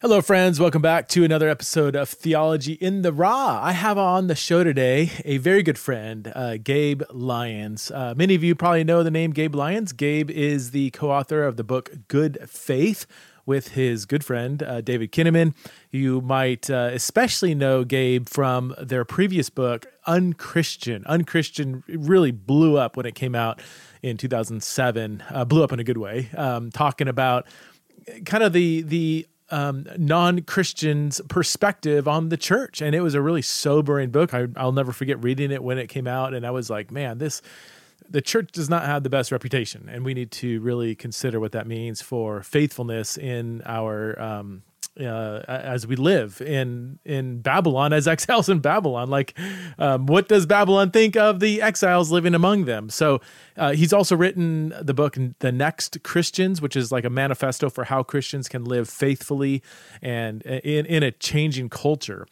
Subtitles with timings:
[0.00, 0.60] Hello, friends.
[0.60, 3.60] Welcome back to another episode of Theology in the Raw.
[3.60, 7.90] I have on the show today a very good friend, uh, Gabe Lyons.
[7.90, 9.92] Uh, many of you probably know the name Gabe Lyons.
[9.92, 13.06] Gabe is the co author of the book Good Faith
[13.44, 15.52] with his good friend, uh, David Kinnaman.
[15.90, 21.04] You might uh, especially know Gabe from their previous book, Unchristian.
[21.06, 23.60] Unchristian really blew up when it came out
[24.02, 27.48] in 2007, uh, blew up in a good way, um, talking about
[28.24, 32.80] kind of the, the, um, non Christians' perspective on the church.
[32.80, 34.34] And it was a really sobering book.
[34.34, 36.34] I, I'll never forget reading it when it came out.
[36.34, 37.42] And I was like, man, this,
[38.08, 39.88] the church does not have the best reputation.
[39.90, 44.62] And we need to really consider what that means for faithfulness in our, um,
[44.98, 49.10] uh, as we live in in Babylon as exiles in Babylon.
[49.10, 49.38] Like,
[49.78, 52.90] um, what does Babylon think of the exiles living among them?
[52.90, 53.20] So,
[53.56, 57.84] uh, he's also written the book "The Next Christians," which is like a manifesto for
[57.84, 59.62] how Christians can live faithfully
[60.02, 62.26] and in in a changing culture.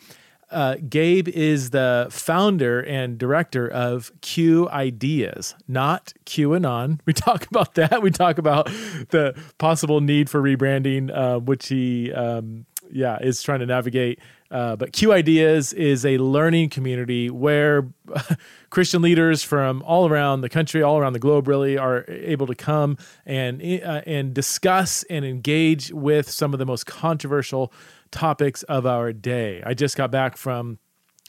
[0.51, 7.01] Uh, Gabe is the founder and director of Q Ideas, not QAnon.
[7.05, 8.01] We talk about that.
[8.03, 13.61] We talk about the possible need for rebranding, uh, which he, um, yeah, is trying
[13.61, 14.21] to navigate.
[14.49, 17.89] Uh, but Q Ideas is a learning community where
[18.71, 22.55] Christian leaders from all around the country, all around the globe, really are able to
[22.55, 27.73] come and uh, and discuss and engage with some of the most controversial
[28.17, 29.63] topics of our day.
[29.65, 30.79] I just got back from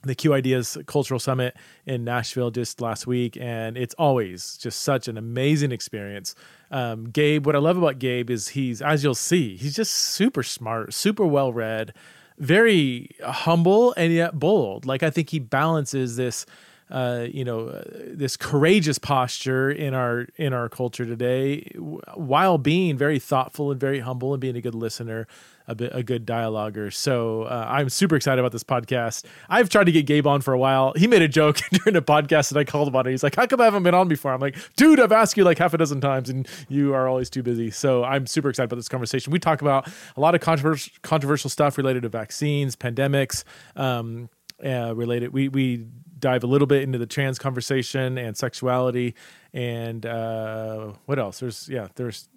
[0.04, 5.08] the Q Ideas Cultural Summit in Nashville just last week, and it's always just such
[5.08, 6.34] an amazing experience.
[6.72, 10.44] Um, Gabe, what I love about Gabe is he's, as you'll see, he's just super
[10.44, 11.94] smart, super well read,
[12.38, 14.86] very humble, and yet bold.
[14.86, 16.46] Like, I think he balances this.
[16.90, 22.98] Uh, you know, uh, this courageous posture in our in our culture today, while being
[22.98, 25.28] very thoughtful and very humble and being a good listener
[25.68, 26.92] a bit a good dialoguer.
[26.94, 29.26] So uh, I'm super excited about this podcast.
[29.50, 30.94] I've tried to get Gabe on for a while.
[30.96, 33.12] He made a joke during a podcast and I called him on it.
[33.12, 35.44] He's like, "How come I haven't been on before?" I'm like, "Dude, I've asked you
[35.44, 38.66] like half a dozen times and you are always too busy." So I'm super excited
[38.66, 39.32] about this conversation.
[39.32, 43.44] We talk about a lot of controversial controversial stuff related to vaccines, pandemics,
[43.76, 44.30] um,
[44.64, 45.34] uh, related.
[45.34, 45.86] We we
[46.20, 49.14] dive a little bit into the trans conversation and sexuality
[49.54, 51.40] and uh, what else?
[51.40, 52.30] There's yeah, there's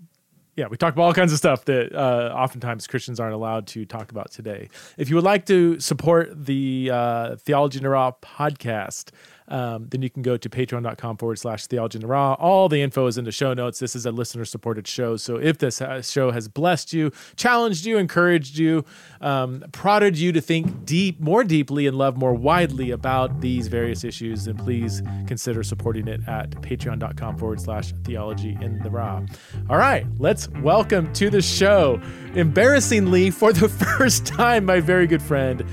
[0.61, 3.87] yeah, we talk about all kinds of stuff that uh, oftentimes Christians aren't allowed to
[3.87, 4.69] talk about today.
[4.99, 9.11] If you would like to support the uh, Theology in Raw podcast,
[9.51, 12.35] um, then you can go to patreon.com forward slash theology in the raw.
[12.35, 13.79] All the info is in the show notes.
[13.79, 15.17] This is a listener supported show.
[15.17, 18.85] So if this show has blessed you, challenged you, encouraged you,
[19.21, 24.05] um, prodded you to think deep, more deeply, and love more widely about these various
[24.05, 29.21] issues, then please consider supporting it at patreon.com forward slash theology in the raw.
[29.69, 32.01] All right, let's welcome to the show,
[32.35, 33.69] embarrassingly for the
[33.99, 35.65] first time, my very good friend,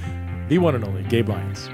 [0.50, 1.70] the one and only Gabe Lyons.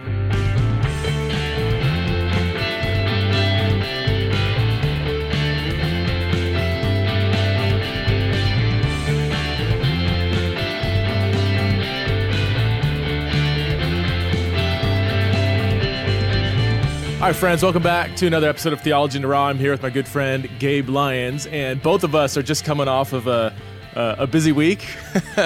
[17.23, 17.63] Hi, friends.
[17.63, 19.47] Welcome back to another episode of Theology in the Raw.
[19.47, 22.89] I'm here with my good friend Gabe Lyons, and both of us are just coming
[22.89, 23.56] off of a,
[23.95, 24.85] uh, a busy week.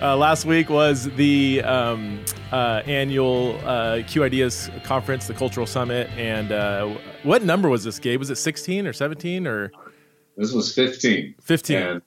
[0.00, 6.08] uh, last week was the um, uh, annual uh, Q Ideas conference, the Cultural Summit,
[6.10, 8.20] and uh, what number was this, Gabe?
[8.20, 9.72] Was it 16 or 17 or?
[10.36, 11.34] This was 15.
[11.42, 11.76] 15.
[11.76, 12.02] And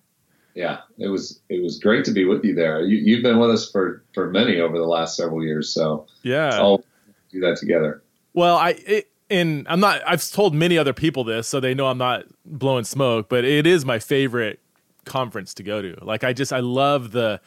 [0.56, 2.85] yeah, it was it was great to be with you there.
[2.85, 6.52] You, you've been with us for for many over the last several years, so yeah,
[6.53, 6.85] I'll
[7.34, 8.02] do that together.
[8.34, 10.01] Well, I it, and I'm not.
[10.06, 13.29] I've told many other people this, so they know I'm not blowing smoke.
[13.29, 14.59] But it is my favorite
[15.06, 15.97] conference to go to.
[16.01, 17.41] Like I just I love the.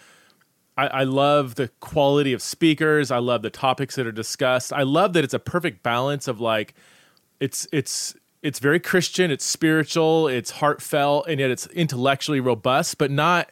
[0.75, 3.11] I, I love the quality of speakers.
[3.11, 4.73] I love the topics that are discussed.
[4.73, 6.75] I love that it's a perfect balance of like,
[7.41, 13.11] it's it's it's very Christian, it's spiritual, it's heartfelt, and yet it's intellectually robust, but
[13.11, 13.51] not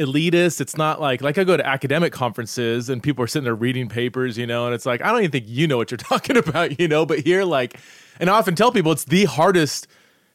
[0.00, 0.60] elitist.
[0.60, 3.88] It's not like like I go to academic conferences and people are sitting there reading
[3.88, 6.36] papers, you know, and it's like I don't even think you know what you're talking
[6.36, 7.06] about, you know.
[7.06, 7.78] But here, like,
[8.18, 9.86] and I often tell people it's the hardest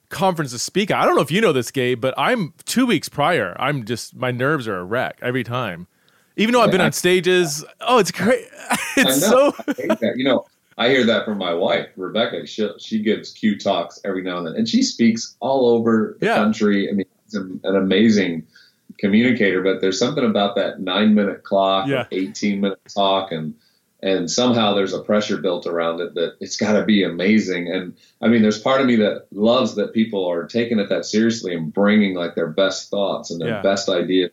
[0.10, 0.92] conference to speak.
[0.92, 3.56] I don't know if you know this, Gabe, but I'm two weeks prior.
[3.60, 5.88] I'm just my nerves are a wreck every time.
[6.38, 8.46] Even though I've been on stages, oh, it's great.
[8.98, 9.54] It's so.
[10.16, 10.46] you know,
[10.78, 12.48] I hear that from my wife, Rebecca.
[12.48, 16.28] She she gives Q talks every now and then, and she speaks all over the
[16.28, 16.36] yeah.
[16.36, 16.90] country.
[16.90, 18.48] I mean, it's an amazing
[18.98, 22.06] communicator, but there's something about that nine minute clock, yeah.
[22.12, 23.56] 18 minute talk, and
[24.02, 27.72] and somehow there's a pressure built around it that it's got to be amazing.
[27.72, 31.06] And I mean, there's part of me that loves that people are taking it that
[31.06, 33.62] seriously and bringing like their best thoughts and their yeah.
[33.62, 34.30] best idea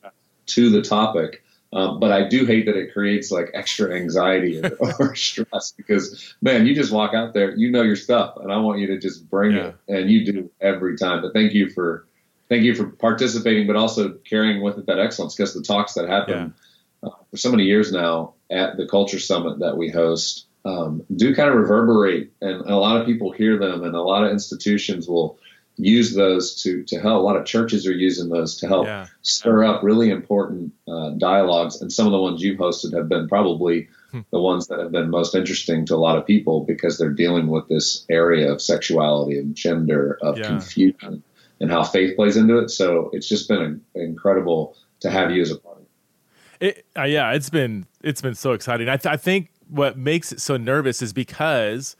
[0.47, 1.43] to the topic.
[1.73, 6.35] Um, but I do hate that it creates like extra anxiety or, or, stress because
[6.43, 8.99] man, you just walk out there, you know your stuff, and I want you to
[8.99, 9.69] just bring yeah.
[9.69, 11.23] it, and you do every time.
[11.23, 12.07] But thank you for
[12.53, 16.07] thank you for participating, but also carrying with it that excellence because the talks that
[16.07, 16.55] happen
[17.03, 17.09] yeah.
[17.09, 21.35] uh, for so many years now at the Culture Summit that we host um, do
[21.35, 25.09] kind of reverberate, and a lot of people hear them, and a lot of institutions
[25.09, 25.39] will
[25.77, 27.21] use those to to help.
[27.21, 29.07] A lot of churches are using those to help yeah.
[29.23, 33.29] stir up really important uh, dialogues, and some of the ones you've hosted have been
[33.29, 34.21] probably hmm.
[34.31, 37.47] the ones that have been most interesting to a lot of people because they're dealing
[37.49, 40.47] with this area of sexuality and gender, of yeah.
[40.47, 41.25] confusion,
[41.63, 42.71] and how faith plays into it.
[42.71, 45.79] So it's just been a, incredible to have you as a part.
[46.61, 48.89] It, uh, yeah, it's been it's been so exciting.
[48.89, 51.97] I, th- I think what makes it so nervous is because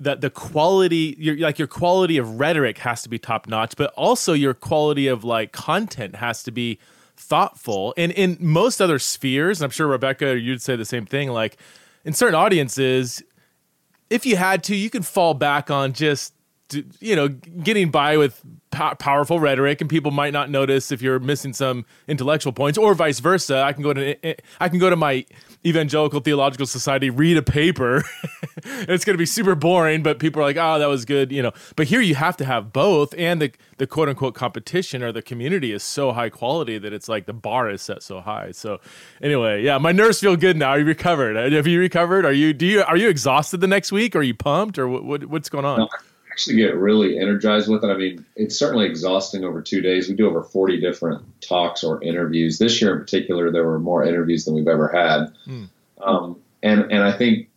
[0.00, 3.92] that the quality your like your quality of rhetoric has to be top notch but
[3.96, 6.80] also your quality of like content has to be
[7.16, 11.56] thoughtful and in most other spheres i'm sure rebecca you'd say the same thing like
[12.04, 13.22] in certain audiences
[14.10, 16.34] if you had to you can fall back on just
[17.00, 18.42] you know getting by with
[18.74, 23.20] powerful rhetoric and people might not notice if you're missing some intellectual points or vice
[23.20, 23.62] versa.
[23.62, 25.24] I can go to i can go to my
[25.64, 28.04] evangelical theological society read a paper.
[28.66, 31.42] It's going to be super boring but people are like oh that was good you
[31.42, 31.52] know.
[31.76, 35.22] But here you have to have both and the the quote unquote competition or the
[35.22, 38.52] community is so high quality that it's like the bar is set so high.
[38.52, 38.80] So
[39.20, 40.70] anyway yeah my nerves feel good now.
[40.70, 41.52] Are you recovered?
[41.52, 42.24] Have you recovered?
[42.24, 44.16] Are you do you are you exhausted the next week?
[44.16, 45.80] Are you pumped or what, what what's going on?
[45.80, 45.88] No
[46.34, 47.86] actually get really energized with it.
[47.86, 50.08] I mean, it's certainly exhausting over two days.
[50.08, 52.58] We do over 40 different talks or interviews.
[52.58, 55.32] This year in particular, there were more interviews than we've ever had.
[55.46, 55.68] Mm.
[56.02, 57.50] Um, and, and I think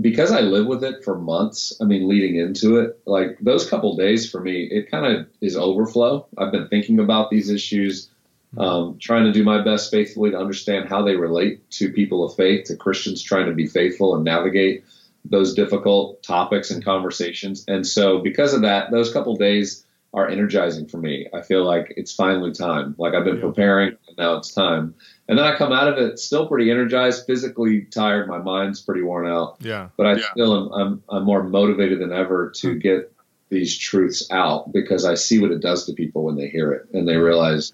[0.00, 3.96] because I live with it for months, I mean, leading into it, like those couple
[3.96, 6.26] days for me, it kind of is overflow.
[6.36, 8.10] I've been thinking about these issues,
[8.58, 12.34] um, trying to do my best faithfully to understand how they relate to people of
[12.34, 14.82] faith, to Christians trying to be faithful and navigate
[15.24, 17.64] those difficult topics and conversations.
[17.66, 21.26] And so, because of that, those couple days are energizing for me.
[21.34, 22.94] I feel like it's finally time.
[22.98, 23.42] Like I've been yeah.
[23.42, 24.94] preparing, and now it's time.
[25.28, 28.28] And then I come out of it still pretty energized, physically tired.
[28.28, 29.56] My mind's pretty worn out.
[29.60, 29.88] Yeah.
[29.96, 30.30] But I yeah.
[30.30, 30.72] still am.
[30.72, 32.78] I'm, I'm more motivated than ever to hmm.
[32.78, 33.12] get
[33.50, 36.88] these truths out because I see what it does to people when they hear it
[36.92, 37.72] and they realize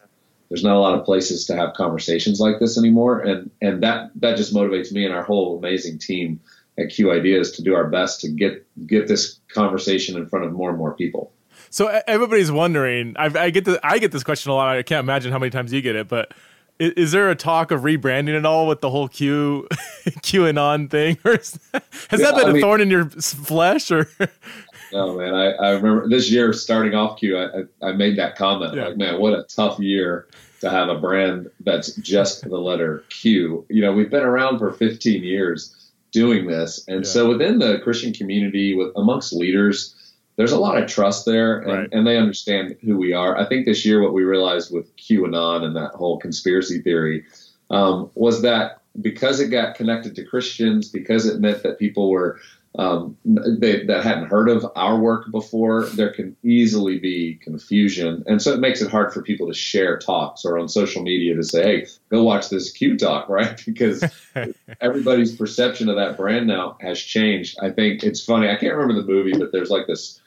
[0.49, 3.21] there's not a lot of places to have conversations like this anymore.
[3.21, 6.41] And and that that just motivates me and our whole amazing team
[6.79, 10.53] at Q Ideas to do our best to get get this conversation in front of
[10.53, 11.33] more and more people.
[11.71, 13.15] So everybody's wondering.
[13.17, 14.77] I, I get the, I get this question a lot.
[14.77, 16.33] I can't imagine how many times you get it, but
[16.81, 19.69] is, is there a talk of rebranding at all with the whole Q
[20.07, 21.81] QAnon thing, or has yeah,
[22.19, 23.91] that been I a mean, thorn in your flesh?
[23.93, 24.11] Or
[24.93, 25.35] no, man.
[25.35, 27.39] I, I remember this year starting off Q.
[27.39, 28.89] I, I made that comment yeah.
[28.89, 30.27] like, man, what a tough year
[30.61, 33.65] to have a brand that's just the letter Q.
[33.69, 35.75] You know, we've been around for 15 years
[36.13, 36.85] doing this.
[36.89, 37.11] And yeah.
[37.11, 39.95] so within the Christian community, with amongst leaders,
[40.37, 41.89] there's a lot of trust there, and, right.
[41.93, 43.37] and, they understand who we are.
[43.37, 47.25] I think this year, what we realized with QAnon and that whole conspiracy theory
[47.69, 52.41] um, was that because it got connected to Christians, because it meant that people were
[52.79, 58.23] um, they, that hadn't heard of our work before, there can easily be confusion.
[58.27, 61.35] And so it makes it hard for people to share talks or on social media
[61.35, 63.61] to say, hey, go watch this Q talk, right?
[63.67, 64.05] Because
[64.81, 67.59] everybody's perception of that brand now has changed.
[67.61, 68.49] I think it's funny.
[68.49, 70.21] I can't remember the movie, but there's like this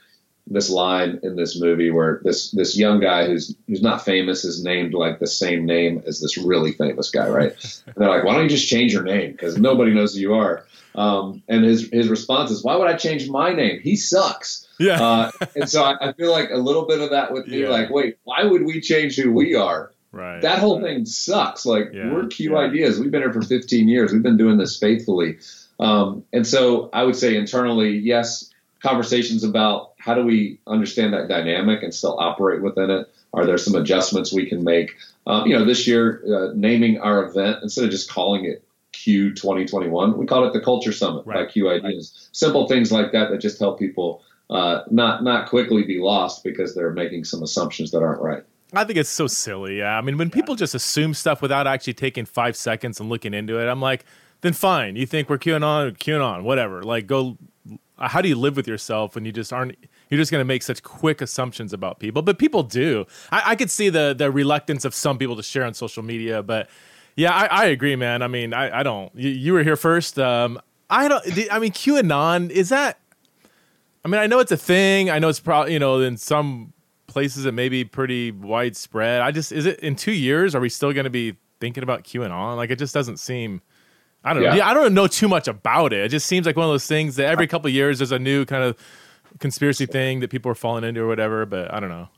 [0.48, 4.62] this line in this movie where this this young guy who's who's not famous is
[4.62, 7.84] named like the same name as this really famous guy, right?
[7.86, 10.34] And they're like, why don't you just change your name because nobody knows who you
[10.34, 10.65] are.
[10.95, 13.79] Um, and his his response is, "Why would I change my name?
[13.81, 15.01] He sucks." Yeah.
[15.01, 17.69] uh, and so I, I, feel like a little bit of that with me, yeah.
[17.69, 19.91] like, wait, why would we change who we are?
[20.12, 20.41] Right.
[20.41, 21.65] That whole thing sucks.
[21.65, 22.13] Like yeah.
[22.13, 22.59] we're Q yeah.
[22.59, 23.00] ideas.
[23.00, 24.13] We've been here for 15 years.
[24.13, 25.38] We've been doing this faithfully.
[25.79, 31.27] Um, and so I would say internally, yes, conversations about how do we understand that
[31.27, 33.07] dynamic and still operate within it.
[33.33, 34.95] Are there some adjustments we can make?
[35.25, 38.62] Um, you know, this year, uh, naming our event instead of just calling it
[39.03, 40.17] Q 2021.
[40.17, 41.45] We call it the Culture Summit right.
[41.45, 42.13] by Q Ideas.
[42.15, 42.36] Right.
[42.36, 46.74] Simple things like that that just help people uh, not not quickly be lost because
[46.74, 48.43] they're making some assumptions that aren't right.
[48.72, 49.79] I think it's so silly.
[49.79, 53.33] Yeah, I mean, when people just assume stuff without actually taking five seconds and looking
[53.33, 54.05] into it, I'm like,
[54.41, 54.95] then fine.
[54.95, 56.83] You think we're QAnon, QAnon, whatever.
[56.83, 57.38] Like, go.
[58.00, 59.75] How do you live with yourself when you just aren't?
[60.10, 63.05] You're just going to make such quick assumptions about people, but people do.
[63.31, 66.41] I, I could see the the reluctance of some people to share on social media,
[66.41, 66.69] but
[67.15, 68.22] yeah, I, I agree, man.
[68.22, 69.13] I mean, I, I don't.
[69.15, 70.17] You, you were here first.
[70.20, 71.24] Um, I don't.
[71.51, 73.00] I mean, QAnon is that?
[74.05, 75.10] I mean, I know it's a thing.
[75.10, 76.74] I know it's probably you know in some
[77.08, 79.22] places it may be pretty widespread.
[79.22, 80.55] I just is it in two years?
[80.55, 82.58] Are we still going to be thinking about QAnon.
[82.58, 83.62] Like it just doesn't seem.
[84.25, 84.53] I don't know.
[84.53, 84.67] Yeah.
[84.67, 86.01] I don't know too much about it.
[86.03, 88.43] It just seems like one of those things that every couple years there's a new
[88.46, 88.77] kind of
[89.40, 91.46] conspiracy thing that people are falling into or whatever.
[91.46, 92.10] But I don't know.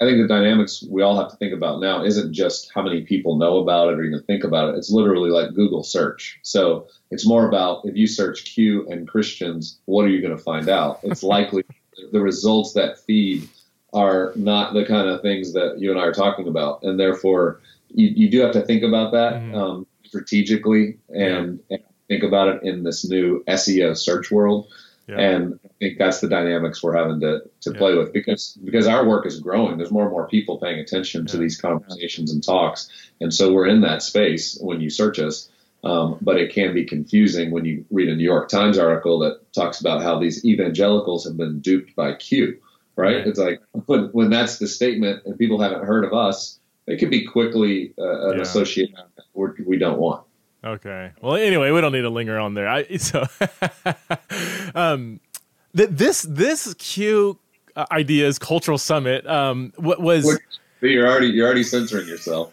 [0.00, 3.02] I think the dynamics we all have to think about now isn't just how many
[3.02, 4.78] people know about it or even think about it.
[4.78, 6.38] It's literally like Google search.
[6.42, 10.42] So it's more about if you search Q and Christians, what are you going to
[10.42, 11.00] find out?
[11.02, 11.64] It's likely
[12.12, 13.48] the results that feed
[13.92, 17.60] are not the kind of things that you and I are talking about, and therefore
[17.88, 19.54] you, you do have to think about that mm-hmm.
[19.54, 21.76] um, strategically and, yeah.
[21.76, 24.66] and, think about it in this new SEO search world.
[25.08, 25.18] Yeah.
[25.18, 27.78] And I think that's the dynamics we're having to, to yeah.
[27.78, 29.78] play with because because our work is growing.
[29.78, 33.66] There's more and more people paying attention to these conversations and talks, and so we're
[33.66, 35.48] in that space when you search us.
[35.84, 39.52] Um, but it can be confusing when you read a New York Times article that
[39.52, 42.58] talks about how these evangelicals have been duped by Q.
[42.96, 43.24] Right?
[43.26, 47.10] It's like when when that's the statement and people haven't heard of us, it could
[47.10, 48.42] be quickly uh, an yeah.
[48.42, 48.96] association
[49.34, 50.24] we don't want.
[50.64, 51.12] Okay.
[51.20, 52.68] Well, anyway, we don't need to linger on there.
[52.68, 53.26] I so
[54.74, 55.20] um,
[55.76, 57.38] th- this this Q
[57.76, 60.38] uh, ideas cultural summit um, what was.
[60.80, 62.50] You're already you're already censoring yourself.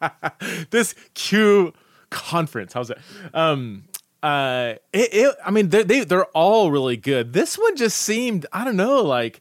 [0.70, 1.72] this Q
[2.10, 2.72] conference.
[2.72, 2.98] How's it?
[3.32, 3.84] Um,
[4.22, 7.32] uh, it, it I mean, they they they're all really good.
[7.32, 9.40] This one just seemed I don't know like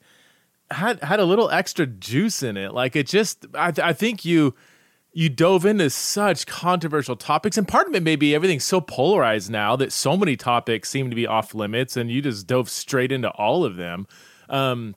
[0.72, 2.74] had had a little extra juice in it.
[2.74, 4.56] Like it just I I think you
[5.14, 9.50] you dove into such controversial topics and part of it may be everything's so polarized
[9.50, 13.12] now that so many topics seem to be off limits and you just dove straight
[13.12, 14.08] into all of them.
[14.50, 14.96] Um,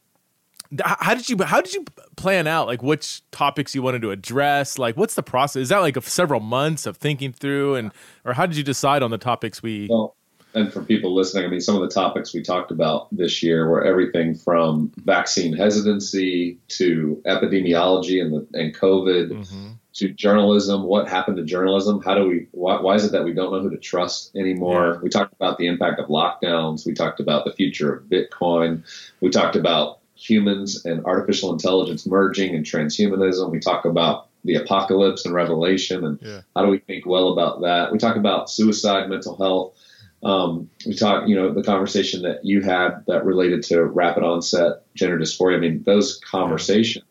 [0.83, 1.85] how did you how did you
[2.17, 4.79] plan out like which topics you wanted to address?
[4.79, 5.63] Like what's the process?
[5.63, 7.93] Is that like a, several months of thinking through and
[8.25, 10.17] or how did you decide on the topics we well
[10.55, 13.69] and for people listening i mean some of the topics we talked about this year
[13.69, 19.31] were everything from vaccine hesitancy to epidemiology and the and covid.
[19.31, 20.83] Mm-hmm to journalism.
[20.83, 22.03] What happened to journalism?
[22.03, 22.49] How do we?
[22.53, 24.95] Why, why, is it that we don't know who to trust anymore?
[24.95, 25.01] Yeah.
[25.01, 26.87] We talked about the impact of lockdowns.
[26.87, 28.85] We talked about the future of Bitcoin.
[29.21, 33.51] We talked about humans and artificial intelligence merging and transhumanism.
[33.51, 36.41] We talk about the apocalypse and Revelation and yeah.
[36.55, 37.93] how do we think well about that.
[37.93, 39.75] We talk about suicide, mental health.
[40.23, 44.83] Um, we talk, you know, the conversation that you had that related to rapid onset
[44.95, 45.57] gender dysphoria.
[45.57, 47.05] I mean, those conversations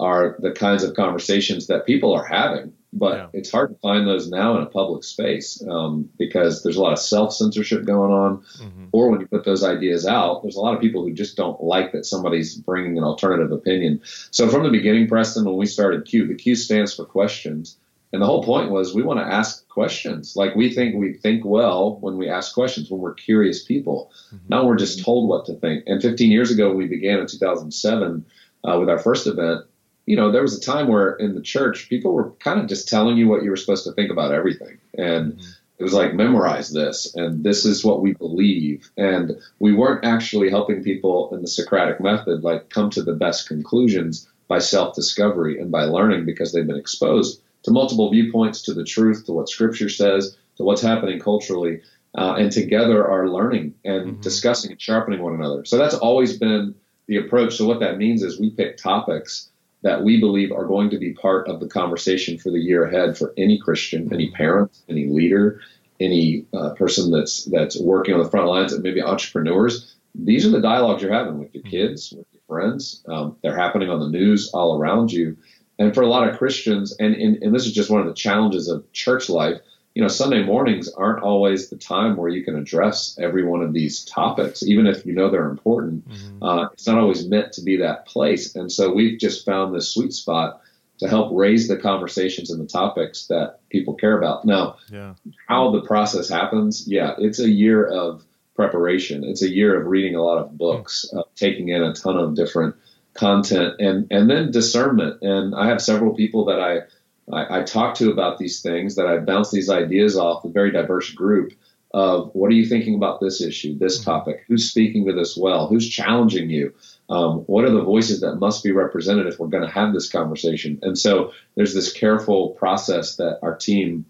[0.00, 2.72] are the kinds of conversations that people are having.
[2.92, 3.26] But yeah.
[3.34, 6.92] it's hard to find those now in a public space um, because there's a lot
[6.92, 8.38] of self censorship going on.
[8.38, 8.86] Mm-hmm.
[8.92, 11.62] Or when you put those ideas out, there's a lot of people who just don't
[11.62, 14.00] like that somebody's bringing an alternative opinion.
[14.30, 17.76] So from the beginning, Preston, when we started Q, the Q stands for questions.
[18.10, 20.34] And the whole point was we want to ask questions.
[20.34, 24.10] Like we think we think well when we ask questions, when we're curious people.
[24.28, 24.46] Mm-hmm.
[24.48, 25.84] Now we're just told what to think.
[25.86, 28.24] And 15 years ago, we began in 2007
[28.64, 29.66] uh, with our first event
[30.08, 32.88] you know, there was a time where in the church, people were kind of just
[32.88, 34.78] telling you what you were supposed to think about everything.
[34.96, 35.38] And
[35.78, 38.90] it was like, memorize this, and this is what we believe.
[38.96, 43.48] And we weren't actually helping people in the Socratic method, like come to the best
[43.48, 48.72] conclusions by self discovery and by learning because they've been exposed to multiple viewpoints, to
[48.72, 51.82] the truth, to what scripture says, to what's happening culturally.
[52.14, 54.20] Uh, and together are learning and mm-hmm.
[54.22, 55.66] discussing and sharpening one another.
[55.66, 56.74] So that's always been
[57.06, 57.56] the approach.
[57.56, 59.50] So what that means is we pick topics
[59.82, 63.16] that we believe are going to be part of the conversation for the year ahead
[63.16, 65.60] for any Christian, any parent, any leader,
[66.00, 69.94] any uh, person that's that's working on the front lines, and maybe entrepreneurs.
[70.14, 71.70] These are the dialogues you're having with your mm-hmm.
[71.70, 73.04] kids, with your friends.
[73.08, 75.36] Um, they're happening on the news all around you.
[75.78, 78.14] And for a lot of Christians, and, and, and this is just one of the
[78.14, 79.60] challenges of church life,
[79.98, 83.72] you know, Sunday mornings aren't always the time where you can address every one of
[83.72, 86.08] these topics, even if you know they're important.
[86.08, 86.40] Mm-hmm.
[86.40, 88.54] Uh, it's not always meant to be that place.
[88.54, 90.60] And so we've just found this sweet spot
[91.00, 94.44] to help raise the conversations and the topics that people care about.
[94.44, 95.14] Now, yeah.
[95.48, 98.22] how the process happens, yeah, it's a year of
[98.54, 99.24] preparation.
[99.24, 101.18] It's a year of reading a lot of books, mm-hmm.
[101.18, 102.76] uh, taking in a ton of different
[103.14, 105.22] content, and and then discernment.
[105.22, 106.82] And I have several people that I
[107.32, 110.70] I, I talk to about these things, that I bounce these ideas off a very
[110.70, 111.52] diverse group
[111.92, 114.10] of what are you thinking about this issue, this mm-hmm.
[114.10, 114.44] topic?
[114.46, 115.68] Who's speaking to this well?
[115.68, 116.74] Who's challenging you?
[117.10, 120.10] Um, what are the voices that must be represented if we're going to have this
[120.10, 120.78] conversation?
[120.82, 124.04] And so there's this careful process that our team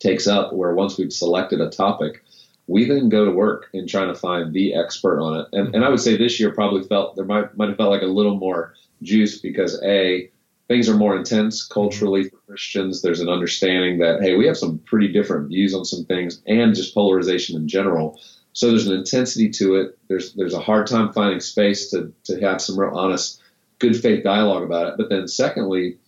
[0.00, 2.24] takes up where once we've selected a topic,
[2.66, 5.46] we then go to work in trying to find the expert on it.
[5.52, 8.02] And, and I would say this year probably felt there might might have felt like
[8.02, 10.30] a little more juice because a
[10.72, 13.02] things are more intense culturally for Christians.
[13.02, 16.74] There's an understanding that, hey, we have some pretty different views on some things and
[16.74, 18.18] just polarization in general.
[18.54, 19.98] So there's an intensity to it.
[20.08, 23.42] There's there's a hard time finding space to to have some real honest,
[23.80, 24.94] good faith dialogue about it.
[24.96, 25.98] But then secondly,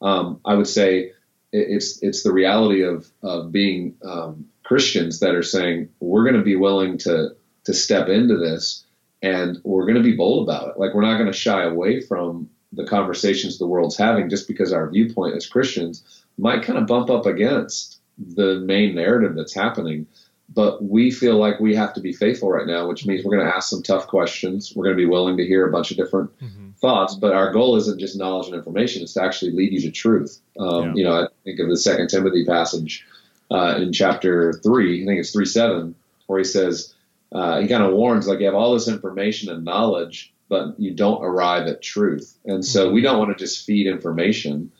[0.00, 1.12] um, I would say
[1.52, 6.42] it's it's the reality of of being um, Christians that are saying we're going to
[6.42, 8.86] be willing to to step into this
[9.20, 10.78] and we're going to be bold about it.
[10.78, 14.72] Like we're not going to shy away from the conversations the world's having just because
[14.72, 16.04] our viewpoint as Christians
[16.38, 20.06] might kind of bump up against the main narrative that's happening.
[20.52, 23.48] But we feel like we have to be faithful right now, which means we're going
[23.48, 24.72] to ask some tough questions.
[24.76, 26.70] We're going to be willing to hear a bunch of different mm-hmm.
[26.80, 27.14] thoughts.
[27.14, 30.38] But our goal isn't just knowledge and information; it's to actually lead you to truth.
[30.60, 30.92] Um, yeah.
[30.94, 33.06] You know, I think of the Second Timothy passage
[33.50, 35.02] uh, in chapter three.
[35.02, 35.94] I think it's three seven,
[36.26, 36.94] where he says
[37.32, 40.92] uh, he kind of warns like you have all this information and knowledge, but you
[40.92, 42.36] don't arrive at truth.
[42.44, 44.70] And so we don't want to just feed information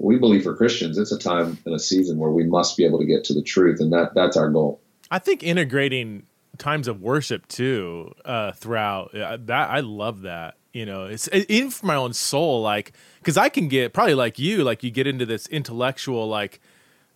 [0.00, 2.98] we believe for Christians, it's a time and a season where we must be able
[2.98, 4.80] to get to the truth, and that that's our goal.
[5.10, 10.54] I think integrating times of worship too uh, throughout uh, that I love that.
[10.72, 14.38] You know, it's even for my own soul, like because I can get probably like
[14.38, 16.60] you, like you get into this intellectual, like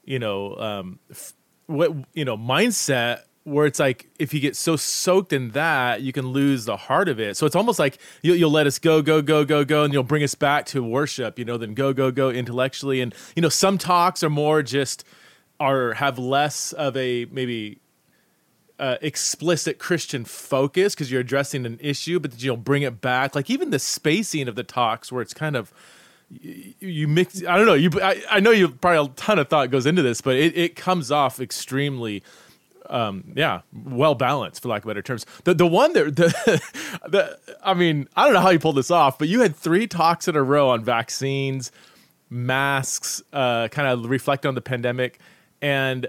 [0.04, 1.34] you know, um, f-
[1.66, 6.12] what you know mindset where it's like if you get so soaked in that you
[6.12, 9.02] can lose the heart of it so it's almost like you'll, you'll, let us go
[9.02, 11.92] go go go go and you'll bring us back to worship you know then go
[11.92, 15.04] go go intellectually and you know some talks are more just
[15.58, 17.80] are have less of a maybe
[18.78, 23.36] uh, explicit Christian focus because you're addressing an issue, but you'll bring it back.
[23.36, 25.72] Like even the spacing of the talks, where it's kind of
[26.28, 27.44] you, you mix.
[27.44, 27.74] I don't know.
[27.74, 30.56] You, I, I, know you probably a ton of thought goes into this, but it,
[30.56, 32.24] it comes off extremely
[32.92, 35.24] um, yeah, well balanced for lack of better terms.
[35.44, 36.62] The the one that the,
[37.08, 39.86] the I mean, I don't know how you pulled this off, but you had three
[39.86, 41.72] talks in a row on vaccines,
[42.28, 45.18] masks, uh, kind of reflect on the pandemic,
[45.60, 46.06] and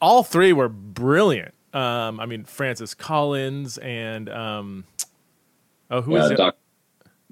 [0.00, 1.54] all three were brilliant.
[1.72, 4.84] Um, I mean, Francis Collins and um,
[5.90, 6.36] oh, who yeah, is it?
[6.36, 6.56] Doc,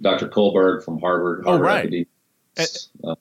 [0.01, 0.29] Dr.
[0.29, 1.45] Kohlberg from Harvard.
[1.47, 2.09] Oh, Harvard oh, right.
[3.05, 3.15] Uh,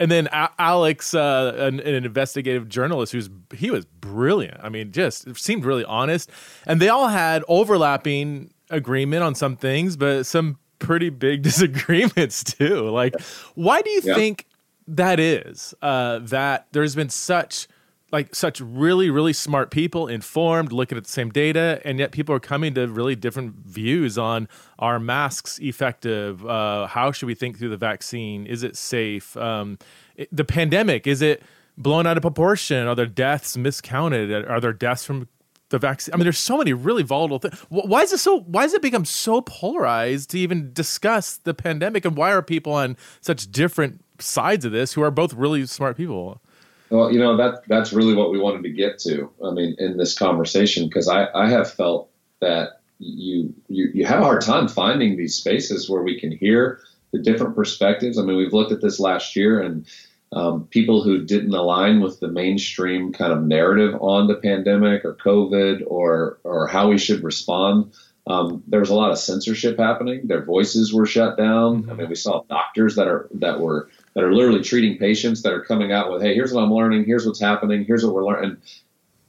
[0.00, 4.58] and then Alex, uh, an, an, investigative journalist, who's he was brilliant.
[4.62, 6.30] I mean, just seemed really honest.
[6.66, 12.88] And they all had overlapping agreement on some things, but some pretty big disagreements too.
[12.88, 13.14] Like,
[13.54, 14.14] why do you yeah.
[14.14, 14.46] think
[14.88, 15.74] that is?
[15.82, 17.68] Uh, that there's been such
[18.12, 22.34] like such really really smart people informed looking at the same data and yet people
[22.34, 26.44] are coming to really different views on are masks effective?
[26.46, 28.46] Uh, how should we think through the vaccine?
[28.46, 29.36] Is it safe?
[29.36, 29.78] Um,
[30.16, 31.42] it, the pandemic is it
[31.76, 32.86] blown out of proportion?
[32.86, 34.30] Are there deaths miscounted?
[34.48, 35.28] Are there deaths from
[35.70, 36.14] the vaccine?
[36.14, 38.82] I mean there's so many really volatile things why is it so why has it
[38.82, 42.04] become so polarized to even discuss the pandemic?
[42.04, 45.96] And why are people on such different sides of this who are both really smart
[45.96, 46.42] people
[46.90, 49.30] well, you know that that's really what we wanted to get to.
[49.44, 54.20] I mean, in this conversation, because I, I have felt that you, you you have
[54.20, 56.80] a hard time finding these spaces where we can hear
[57.12, 58.18] the different perspectives.
[58.18, 59.86] I mean, we've looked at this last year, and
[60.32, 65.14] um, people who didn't align with the mainstream kind of narrative on the pandemic or
[65.14, 67.92] COVID or or how we should respond.
[68.26, 70.26] Um, there was a lot of censorship happening.
[70.26, 71.82] Their voices were shut down.
[71.82, 71.90] Mm-hmm.
[71.90, 75.52] I mean, we saw doctors that are that were that are literally treating patients that
[75.52, 78.26] are coming out with, hey, here's what I'm learning, here's what's happening, here's what we're
[78.26, 78.56] learning.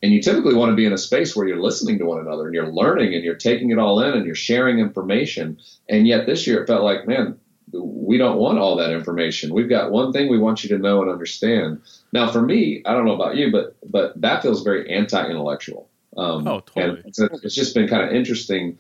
[0.04, 2.46] And you typically want to be in a space where you're listening to one another
[2.46, 5.60] and you're learning and you're taking it all in and you're sharing information.
[5.90, 7.40] And yet this year it felt like, man,
[7.72, 9.54] we don't want all that information.
[9.54, 11.82] We've got one thing we want you to know and understand.
[12.12, 15.88] Now, for me, I don't know about you, but but that feels very anti-intellectual.
[16.18, 16.98] Um, oh, totally.
[16.98, 18.78] And it's, it's just been kind of interesting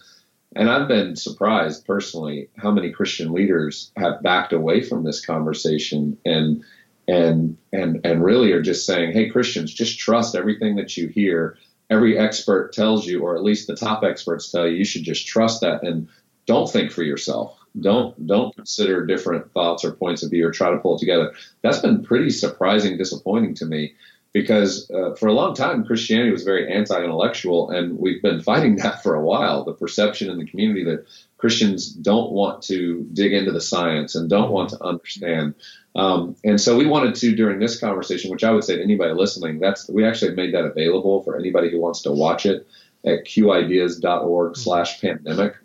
[0.56, 6.18] and I've been surprised personally how many Christian leaders have backed away from this conversation
[6.26, 6.64] and
[7.08, 11.58] and and and really are just saying, "Hey Christians, just trust everything that you hear.
[11.90, 15.28] Every expert tells you or at least the top experts tell you, you should just
[15.28, 16.08] trust that and
[16.46, 17.58] don't think for yourself.
[17.80, 21.34] Don't don't consider different thoughts or points of view or try to pull it together."
[21.62, 23.94] That's been pretty surprising, disappointing to me
[24.34, 29.04] because uh, for a long time Christianity was very anti-intellectual, and we've been fighting that
[29.04, 29.63] for a while.
[29.63, 31.06] The perception in the community that
[31.38, 35.56] Christians don't want to dig into the science and don't want to understand.
[35.96, 39.13] Um, and so we wanted to during this conversation, which I would say to anybody
[39.13, 42.67] listening, that's we actually made that available for anybody who wants to watch it
[43.06, 45.56] at qideas.org/pandemic.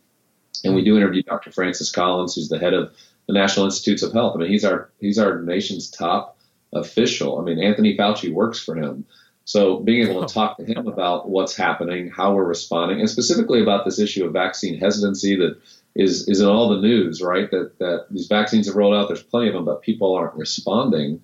[0.65, 1.53] And we do interview Dr.
[1.53, 2.91] Francis Collins, who's the head of
[3.29, 4.35] the National Institutes of Health.
[4.35, 6.36] I mean, he's our he's our nation's top
[6.77, 7.39] official.
[7.39, 9.05] I mean, Anthony Fauci works for him.
[9.45, 13.63] So being able to talk to him about what's happening, how we're responding, and specifically
[13.63, 15.57] about this issue of vaccine hesitancy that
[15.95, 17.51] is is in all the news, right?
[17.51, 21.23] That that these vaccines have rolled out, there's plenty of them, but people aren't responding.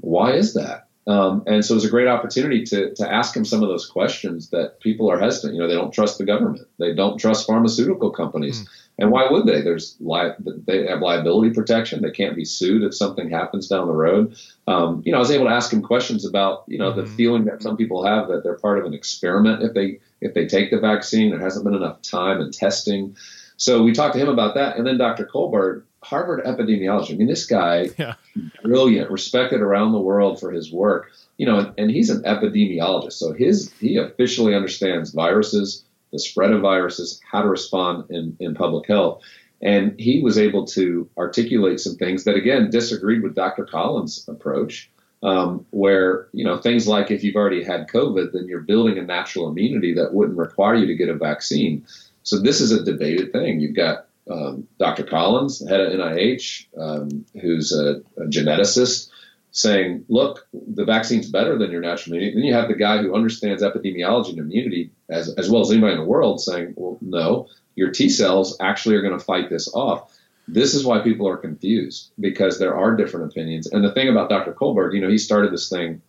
[0.00, 0.88] Why is that?
[1.06, 4.50] Um, and so it's a great opportunity to to ask him some of those questions
[4.50, 5.54] that people are hesitant.
[5.54, 8.62] You know, they don't trust the government, they don't trust pharmaceutical companies.
[8.62, 8.68] Mm.
[8.98, 9.60] And why would they?
[9.60, 10.34] There's li-
[10.66, 12.02] they have liability protection.
[12.02, 14.36] They can't be sued if something happens down the road.
[14.68, 17.00] Um, you know, I was able to ask him questions about you know mm-hmm.
[17.00, 20.34] the feeling that some people have that they're part of an experiment if they if
[20.34, 21.30] they take the vaccine.
[21.30, 23.16] There hasn't been enough time and testing.
[23.56, 25.26] So we talked to him about that, and then Dr.
[25.32, 27.12] Kolberg, Harvard epidemiology.
[27.12, 28.14] I mean, this guy, yeah.
[28.62, 31.10] brilliant, respected around the world for his work.
[31.36, 36.52] You know, and, and he's an epidemiologist, so his he officially understands viruses the spread
[36.52, 39.20] of viruses, how to respond in, in public health.
[39.60, 43.64] And he was able to articulate some things that, again, disagreed with Dr.
[43.64, 44.90] Collins' approach,
[45.24, 49.02] um, where, you know, things like if you've already had COVID, then you're building a
[49.02, 51.84] natural immunity that wouldn't require you to get a vaccine.
[52.22, 53.58] So this is a debated thing.
[53.58, 55.02] You've got um, Dr.
[55.02, 59.10] Collins, head of NIH, um, who's a, a geneticist,
[59.50, 62.36] saying, look, the vaccine's better than your natural immunity.
[62.36, 65.92] Then you have the guy who understands epidemiology and immunity as, as well as anybody
[65.92, 69.72] in the world saying, well, no, your T cells actually are going to fight this
[69.74, 70.12] off.
[70.46, 73.66] This is why people are confused because there are different opinions.
[73.66, 74.52] And the thing about Dr.
[74.52, 76.02] Kolberg, you know, he started this thing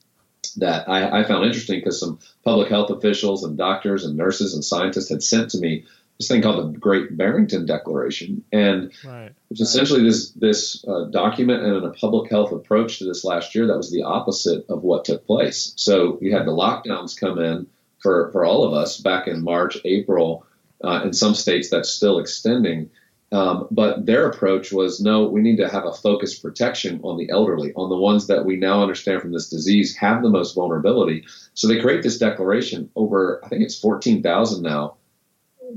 [0.58, 4.64] that I, I found interesting because some public health officials and doctors and nurses and
[4.64, 5.86] scientists had sent to me
[6.18, 9.34] this thing called the Great Barrington Declaration, and right.
[9.52, 13.68] it's essentially this this uh, document and a public health approach to this last year
[13.68, 15.74] that was the opposite of what took place.
[15.76, 17.68] So you had the lockdowns come in
[18.06, 20.46] for for all of us back in March, April.
[20.84, 22.92] Uh, in some states, that's still extending.
[23.32, 27.30] Um, but their approach was no, we need to have a focused protection on the
[27.32, 31.26] elderly, on the ones that we now understand from this disease have the most vulnerability.
[31.56, 34.98] So they create this declaration over, I think it's 14,000 now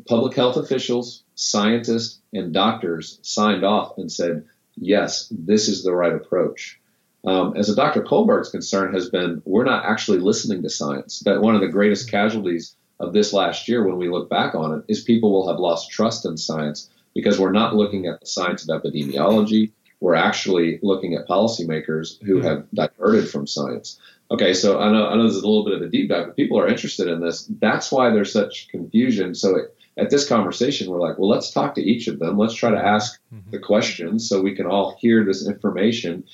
[0.07, 4.45] public health officials, scientists, and doctors signed off and said,
[4.77, 6.78] yes, this is the right approach.
[7.25, 8.03] Um, as a Dr.
[8.03, 11.21] Kolberg's concern has been, we're not actually listening to science.
[11.21, 14.79] That one of the greatest casualties of this last year, when we look back on
[14.79, 18.27] it, is people will have lost trust in science because we're not looking at the
[18.27, 19.73] science of epidemiology.
[20.01, 23.99] We're actually looking at policymakers who have diverted from science.
[24.31, 26.27] Okay, so I know I know this is a little bit of a deep dive,
[26.27, 27.51] but people are interested in this.
[27.61, 29.35] That's why there's such confusion.
[29.35, 32.39] So it, at this conversation, we're like, well, let's talk to each of them.
[32.39, 33.51] Let's try to ask mm-hmm.
[33.51, 36.25] the questions so we can all hear this information.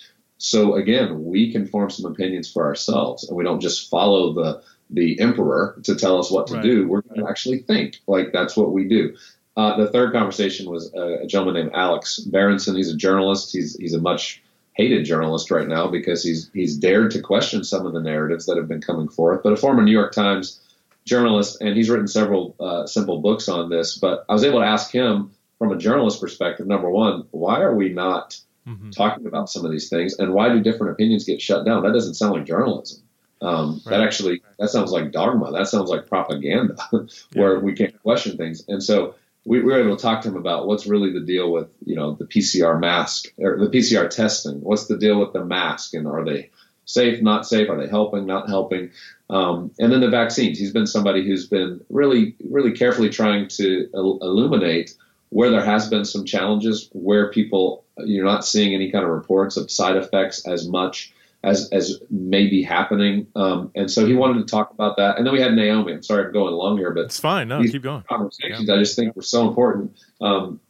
[0.45, 4.63] So again, we can form some opinions for ourselves, and we don't just follow the
[4.91, 6.63] the emperor to tell us what to right.
[6.63, 6.87] do.
[6.87, 8.01] We're going to actually think.
[8.07, 9.17] Like that's what we do.
[9.57, 12.77] Uh, the third conversation was a, a gentleman named Alex Berenson.
[12.77, 13.55] He's a journalist.
[13.55, 14.43] He's he's a much
[14.75, 18.59] hated journalist right now because he's he's dared to question some of the narratives that
[18.59, 19.43] have been coming forth.
[19.43, 20.61] But a former New York Times
[21.07, 23.97] journalist, and he's written several uh, simple books on this.
[23.97, 26.67] But I was able to ask him from a journalist perspective.
[26.67, 28.91] Number one, why are we not mm-hmm.
[28.91, 31.83] talking about some of these things, and why do different opinions get shut down?
[31.83, 33.03] That doesn't sound like journalism.
[33.43, 33.91] Um, right.
[33.91, 35.53] That actually that sounds like dogma.
[35.53, 36.77] That sounds like propaganda,
[37.35, 37.61] where yeah.
[37.61, 38.65] we can't question things.
[38.69, 41.53] And so we, we, were able to talk to him about what's really the deal
[41.53, 44.61] with you know the PCR mask or the PCR testing.
[44.61, 46.51] What's the deal with the mask, and are they
[46.87, 47.69] safe, not safe?
[47.69, 48.91] Are they helping, not helping?
[49.31, 50.59] Um, and then the vaccines.
[50.59, 54.95] He's been somebody who's been really, really carefully trying to il- illuminate
[55.35, 59.57] where there has been some challenges, where people you're not seeing any kind of reports
[59.57, 63.27] of side effects as much as as may be happening.
[63.35, 65.19] Um, and so he wanted to talk about that.
[65.19, 65.93] And then we had Naomi.
[65.93, 67.49] I'm sorry I'm going long here, but it's fine.
[67.49, 68.05] No, keep going.
[68.09, 68.75] Conversations yeah.
[68.75, 69.97] I just think were so important.
[70.21, 70.61] Um,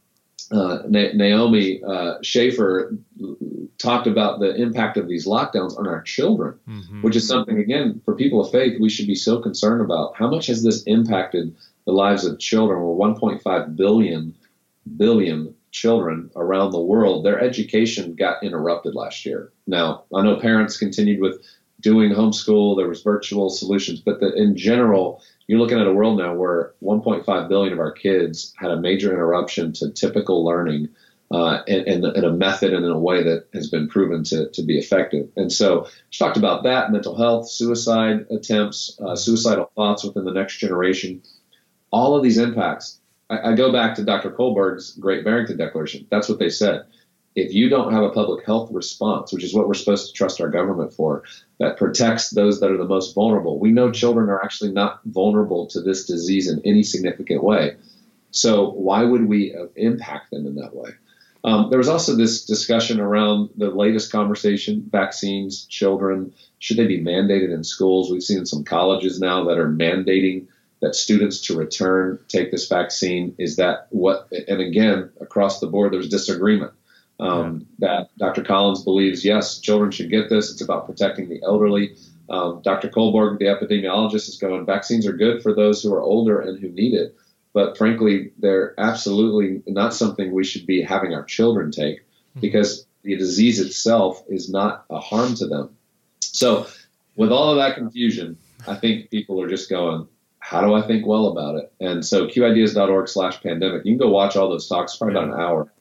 [0.51, 2.97] uh, Naomi uh, Schaefer
[3.77, 7.03] talked about the impact of these lockdowns on our children, mm-hmm.
[7.03, 10.17] which is something, again, for people of faith, we should be so concerned about.
[10.17, 11.55] How much has this impacted
[11.87, 12.81] the lives of children?
[12.81, 14.35] We're 1.5 billion,
[14.97, 17.25] billion children around the world.
[17.25, 19.53] Their education got interrupted last year.
[19.67, 21.43] Now, I know parents continued with
[21.81, 26.19] doing homeschool, there was virtual solutions, but the, in general, you're looking at a world
[26.19, 30.89] now where 1.5 billion of our kids had a major interruption to typical learning
[31.31, 34.79] uh, in, a method and in a way that has been proven to, to be
[34.79, 35.29] effective.
[35.37, 40.33] And so she talked about that, mental health, suicide attempts, uh, suicidal thoughts within the
[40.33, 41.23] next generation.
[41.91, 43.01] All of these impacts.
[43.31, 44.31] I, I go back to Dr.
[44.31, 46.07] Kolberg's Great Barrington Declaration.
[46.11, 46.87] That's what they said
[47.35, 50.41] if you don't have a public health response, which is what we're supposed to trust
[50.41, 51.25] our government for,
[51.59, 55.67] that protects those that are the most vulnerable, we know children are actually not vulnerable
[55.67, 57.77] to this disease in any significant way.
[58.31, 60.91] So why would we impact them in that way?
[61.45, 67.03] Um, there was also this discussion around the latest conversation vaccines, children, should they be
[67.03, 68.11] mandated in schools?
[68.11, 70.47] We've seen some colleges now that are mandating
[70.85, 73.35] that students to return take this vaccine.
[73.39, 76.75] Is that what, and again, across the board, there's disagreement
[77.19, 78.45] um, that Dr.
[78.45, 80.53] Collins believes, yes, children should get this.
[80.53, 81.97] It's about protecting the elderly.
[82.29, 82.89] Um, Dr.
[82.89, 86.69] Kolberg, the epidemiologist, is going, vaccines are good for those who are older and who
[86.69, 87.17] need it.
[87.55, 92.41] but frankly, they're absolutely not something we should be having our children take mm-hmm.
[92.41, 95.77] because the disease itself is not a harm to them.
[96.21, 96.67] So,
[97.17, 100.09] with all of that confusion, I think people are just going,
[100.45, 101.73] how do I think well about it?
[101.81, 105.41] And so qideas.org slash pandemic, you can go watch all those talks, probably about an
[105.41, 105.73] hour,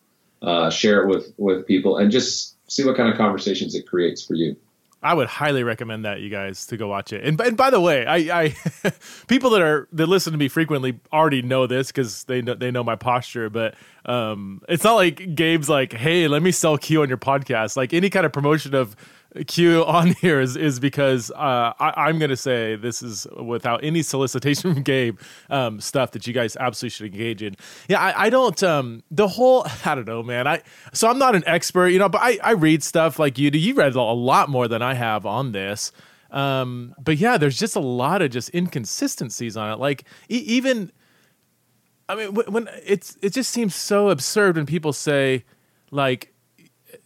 [0.42, 4.24] uh, share it with, with people and just see what kind of conversations it creates
[4.24, 4.56] for you.
[5.02, 7.26] I would highly recommend that you guys to go watch it.
[7.26, 8.56] And, and by the way, I, I
[9.28, 12.72] people that are that listen to me frequently already know this because they know they
[12.72, 13.50] know my posture.
[13.50, 17.76] But um, it's not like Gabe's like, "Hey, let me sell Q on your podcast."
[17.76, 18.96] Like any kind of promotion of
[19.48, 23.84] Q on here is is because uh, I, am going to say this is without
[23.84, 25.20] any solicitation from Gabe
[25.50, 27.56] um, stuff that you guys absolutely should engage in.
[27.88, 30.48] Yeah, I, I don't um, the whole I don't know, man.
[30.48, 30.62] I
[30.94, 33.58] so I'm not an expert, you know, but I, I read stuff like you do.
[33.58, 35.92] You read a lot more than I have on this.
[36.32, 39.80] Um, but yeah, there's just a lot of just inconsistencies on it.
[39.80, 40.92] Like e- even,
[42.10, 45.46] I mean, when, when it's it just seems so absurd when people say
[45.92, 46.33] like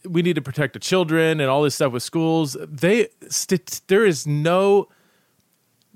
[0.10, 2.58] we need to protect the children and all this stuff with schools.
[2.67, 4.89] They st- there is no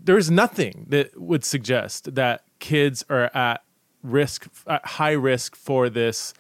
[0.04, 3.64] there is nothing that would suggest that kids are at
[4.04, 6.34] risk at high risk for this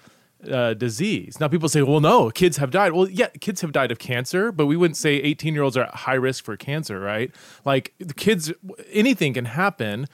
[0.49, 1.39] uh, disease.
[1.39, 4.51] Now people say, "Well, no, kids have died." Well, yeah, kids have died of cancer,
[4.51, 7.31] but we wouldn't say 18 year olds are at high risk for cancer, right?
[7.65, 8.51] Like the kids,
[8.91, 10.07] anything can happen.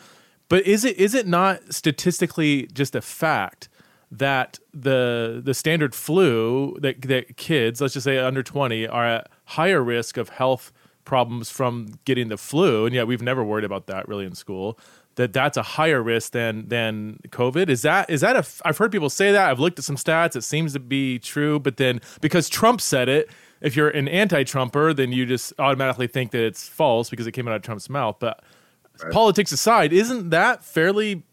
[0.50, 3.70] But is it is it not statistically just a fact
[4.12, 9.30] that the the standard flu that that kids, let's just say under 20, are at
[9.46, 10.72] higher risk of health
[11.04, 14.78] problems from getting the flu, and yet we've never worried about that really in school.
[15.16, 17.70] That that's a higher risk than than COVID.
[17.70, 18.46] Is that is that a?
[18.66, 19.50] I've heard people say that.
[19.50, 20.36] I've looked at some stats.
[20.36, 23.30] It seems to be true, but then because Trump said it,
[23.62, 27.48] if you're an anti-Trumper, then you just automatically think that it's false because it came
[27.48, 28.18] out of Trump's mouth.
[28.20, 28.44] But
[29.04, 29.12] right.
[29.12, 31.24] politics aside, isn't that fairly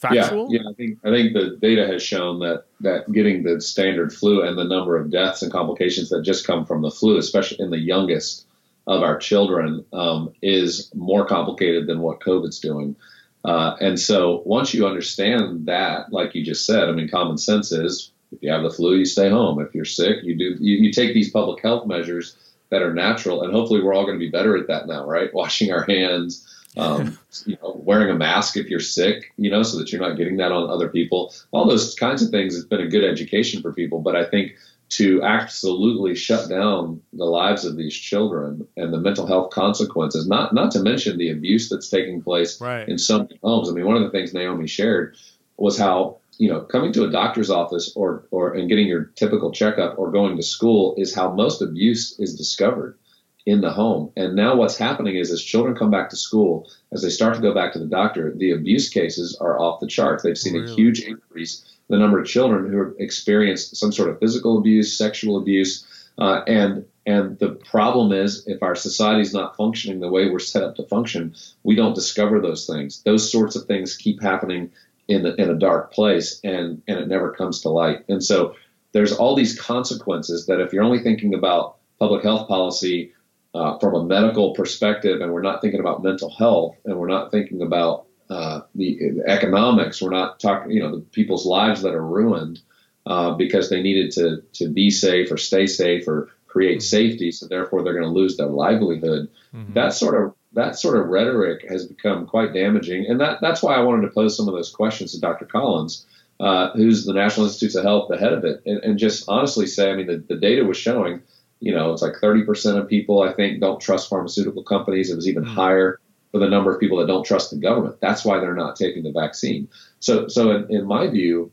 [0.00, 0.48] factual?
[0.50, 4.12] Yeah, yeah, I think I think the data has shown that that getting the standard
[4.12, 7.58] flu and the number of deaths and complications that just come from the flu, especially
[7.60, 8.46] in the youngest
[8.86, 12.96] of our children, um, is more complicated than what COVID's doing.
[13.44, 17.72] Uh, and so once you understand that, like you just said, I mean, common sense
[17.72, 19.60] is if you have the flu, you stay home.
[19.60, 22.36] If you're sick, you do you, you take these public health measures
[22.70, 25.32] that are natural, and hopefully we're all going to be better at that now, right?
[25.34, 29.78] Washing our hands um, you know, wearing a mask if you're sick, you know, so
[29.78, 31.32] that you're not getting that on other people.
[31.50, 32.56] All those kinds of things.
[32.56, 34.52] It's been a good education for people, but I think
[34.90, 40.52] to absolutely shut down the lives of these children and the mental health consequences, not
[40.52, 42.88] not to mention the abuse that's taking place right.
[42.88, 43.68] in some homes.
[43.68, 45.16] I mean, one of the things Naomi shared
[45.56, 49.52] was how you know coming to a doctor's office or or and getting your typical
[49.52, 52.98] checkup or going to school is how most abuse is discovered
[53.46, 54.12] in the home.
[54.16, 57.40] And now what's happening is as children come back to school, as they start to
[57.40, 60.22] go back to the doctor, the abuse cases are off the charts.
[60.22, 60.72] They've seen really?
[60.72, 64.58] a huge increase in the number of children who have experienced some sort of physical
[64.58, 65.86] abuse, sexual abuse,
[66.18, 70.38] uh, and and the problem is if our society is not functioning the way we're
[70.38, 73.02] set up to function, we don't discover those things.
[73.04, 74.70] Those sorts of things keep happening
[75.08, 78.04] in the, in a dark place, and and it never comes to light.
[78.08, 78.54] And so
[78.92, 83.12] there's all these consequences that if you're only thinking about public health policy
[83.54, 87.30] uh, from a medical perspective, and we're not thinking about mental health, and we're not
[87.30, 90.00] thinking about uh, the, the, economics.
[90.00, 92.60] We're not talking, you know, the people's lives that are ruined
[93.06, 97.08] uh, because they needed to to be safe or stay safe or create mm-hmm.
[97.08, 99.28] safety, so therefore they're going to lose their livelihood.
[99.54, 99.72] Mm-hmm.
[99.74, 103.74] That sort of that sort of rhetoric has become quite damaging, and that that's why
[103.74, 105.46] I wanted to pose some of those questions to Dr.
[105.46, 106.06] Collins.
[106.38, 109.66] Uh, who's the National Institutes of Health, the head of it, and, and just honestly
[109.66, 111.20] say, I mean, the, the data was showing
[111.60, 115.10] you know, it's like 30% of people, I think, don't trust pharmaceutical companies.
[115.10, 115.54] It was even mm-hmm.
[115.54, 116.00] higher
[116.32, 118.00] for the number of people that don't trust the government.
[118.00, 119.68] That's why they're not taking the vaccine.
[119.98, 121.52] So, so in, in my view,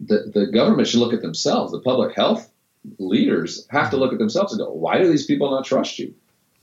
[0.00, 1.72] the, the government should look at themselves.
[1.72, 2.50] The public health
[2.98, 4.02] leaders have to hmm.
[4.02, 6.14] look at themselves and go, why do these people not trust you?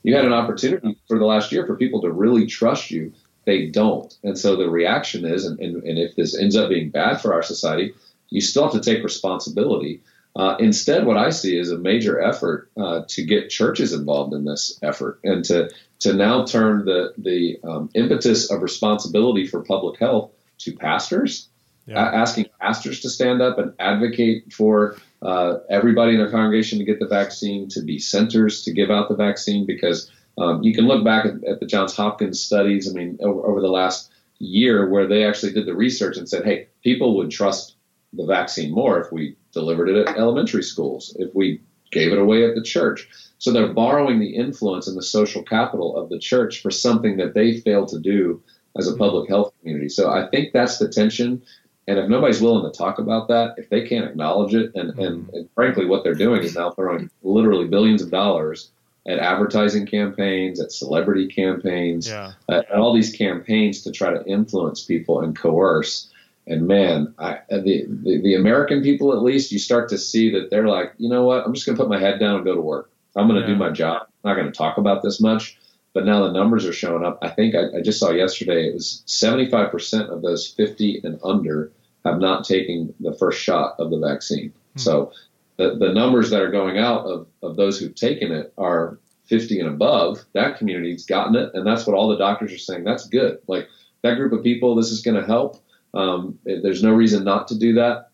[0.02, 3.12] You had an opportunity for the last year for people to really trust you.
[3.44, 4.16] They don't.
[4.22, 7.32] And so the reaction is, and, and, and if this ends up being bad for
[7.32, 7.94] our society,
[8.28, 10.00] you still have to take responsibility.
[10.36, 14.44] Uh, instead, what I see is a major effort uh, to get churches involved in
[14.44, 19.98] this effort and to to now turn the the um, impetus of responsibility for public
[19.98, 21.48] health to pastors,
[21.86, 21.98] yeah.
[21.98, 27.00] asking pastors to stand up and advocate for uh, everybody in their congregation to get
[27.00, 31.04] the vaccine, to be centers to give out the vaccine, because um, you can look
[31.04, 32.88] back at, at, the Johns Hopkins studies.
[32.88, 36.44] I mean, over, over the last year, where they actually did the research and said,
[36.44, 37.74] hey, people would trust
[38.12, 41.60] the vaccine more if we delivered it at elementary schools, if we
[41.90, 43.08] gave it away at the church.
[43.38, 47.34] So they're borrowing the influence and the social capital of the church for something that
[47.34, 48.42] they failed to do
[48.76, 49.88] as a public health community.
[49.88, 51.42] So I think that's the tension.
[51.88, 55.26] And if nobody's willing to talk about that, if they can't acknowledge it, and, and,
[55.26, 55.36] mm-hmm.
[55.36, 58.70] and frankly, what they're doing is now throwing literally billions of dollars
[59.08, 62.32] at advertising campaigns, at celebrity campaigns, yeah.
[62.48, 66.10] at, at all these campaigns to try to influence people and coerce.
[66.50, 70.50] And man, I, the, the, the American people at least, you start to see that
[70.50, 71.46] they're like, you know what?
[71.46, 72.90] I'm just going to put my head down and go to work.
[73.16, 73.54] I'm going to yeah.
[73.54, 74.02] do my job.
[74.02, 75.56] I'm not going to talk about this much.
[75.94, 77.18] But now the numbers are showing up.
[77.22, 81.72] I think I, I just saw yesterday it was 75% of those 50 and under
[82.04, 84.52] have not taken the first shot of the vaccine.
[84.74, 84.78] Hmm.
[84.78, 85.12] So
[85.56, 89.60] the, the numbers that are going out of, of those who've taken it are 50
[89.60, 90.24] and above.
[90.32, 92.82] That community's gotten it, and that's what all the doctors are saying.
[92.82, 93.38] That's good.
[93.46, 93.68] Like
[94.02, 95.62] that group of people, this is going to help.
[95.94, 98.10] Um, there's no reason not to do that.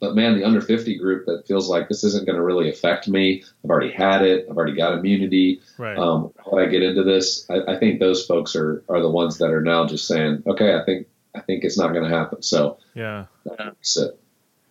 [0.00, 3.06] But man, the under 50 group that feels like this isn't going to really affect
[3.06, 3.44] me.
[3.62, 4.46] I've already had it.
[4.50, 5.60] I've already got immunity.
[5.76, 5.96] Right.
[5.98, 9.38] Um, when I get into this, I, I think those folks are are the ones
[9.38, 12.42] that are now just saying, okay, I think I think it's not going to happen.
[12.42, 14.18] So yeah, that's it.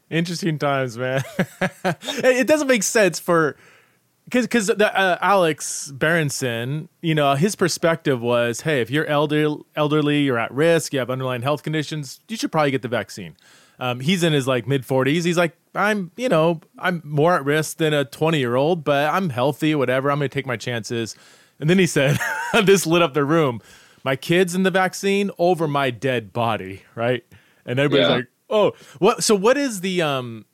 [0.10, 1.24] Interesting times, man.
[1.62, 3.56] it doesn't make sense for
[4.30, 10.22] because because uh, Alex Berenson, you know, his perspective was, hey, if you're elder, elderly,
[10.22, 13.36] you're at risk, you have underlying health conditions, you should probably get the vaccine.
[13.80, 15.24] Um, he's in his like mid 40s.
[15.24, 19.14] He's like, I'm, you know, I'm more at risk than a 20 year old, but
[19.14, 20.12] I'm healthy, whatever.
[20.12, 21.16] I'm going to take my chances.
[21.60, 22.18] And then he said,
[22.66, 23.62] this lit up the room
[24.04, 27.24] my kids in the vaccine over my dead body, right?
[27.66, 28.16] And everybody's yeah.
[28.16, 29.24] like, oh, what?
[29.24, 30.46] So what is the um?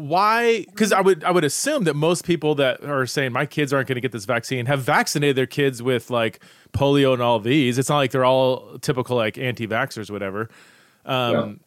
[0.00, 0.64] Why?
[0.64, 3.88] Because I would I would assume that most people that are saying my kids aren't
[3.88, 6.40] going to get this vaccine have vaccinated their kids with like
[6.72, 7.78] polio and all these.
[7.78, 10.48] It's not like they're all typical like anti-vaxxers, whatever.
[11.04, 11.60] Um,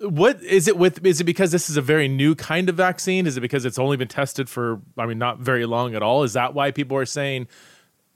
[0.00, 0.08] yeah.
[0.08, 1.04] What is it with?
[1.06, 3.26] Is it because this is a very new kind of vaccine?
[3.26, 6.24] Is it because it's only been tested for I mean not very long at all?
[6.24, 7.48] Is that why people are saying?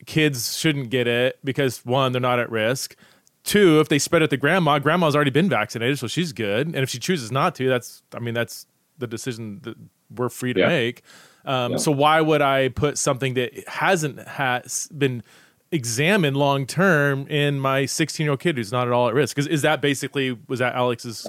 [0.07, 2.97] kids shouldn't get it because one, they're not at risk.
[3.45, 6.67] Two, if they spread it to grandma, grandma's already been vaccinated, so she's good.
[6.67, 8.67] And if she chooses not to, that's I mean that's
[8.99, 9.77] the decision that
[10.15, 10.69] we're free to yeah.
[10.69, 11.03] make.
[11.45, 11.79] Um, yeah.
[11.79, 15.23] So why would I put something that hasn't has been
[15.71, 19.35] examined long term in my 16 year old kid who's not at all at risk?
[19.35, 21.27] Because is that basically was that Alex's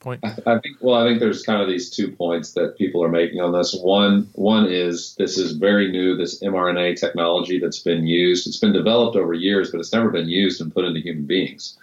[0.00, 0.20] point?
[0.24, 3.40] I think well, I think there's kind of these two points that people are making
[3.40, 3.74] on this.
[3.74, 8.46] One one is this is very new, this mRNA technology that's been used.
[8.46, 11.76] It's been developed over years, but it's never been used and put into human beings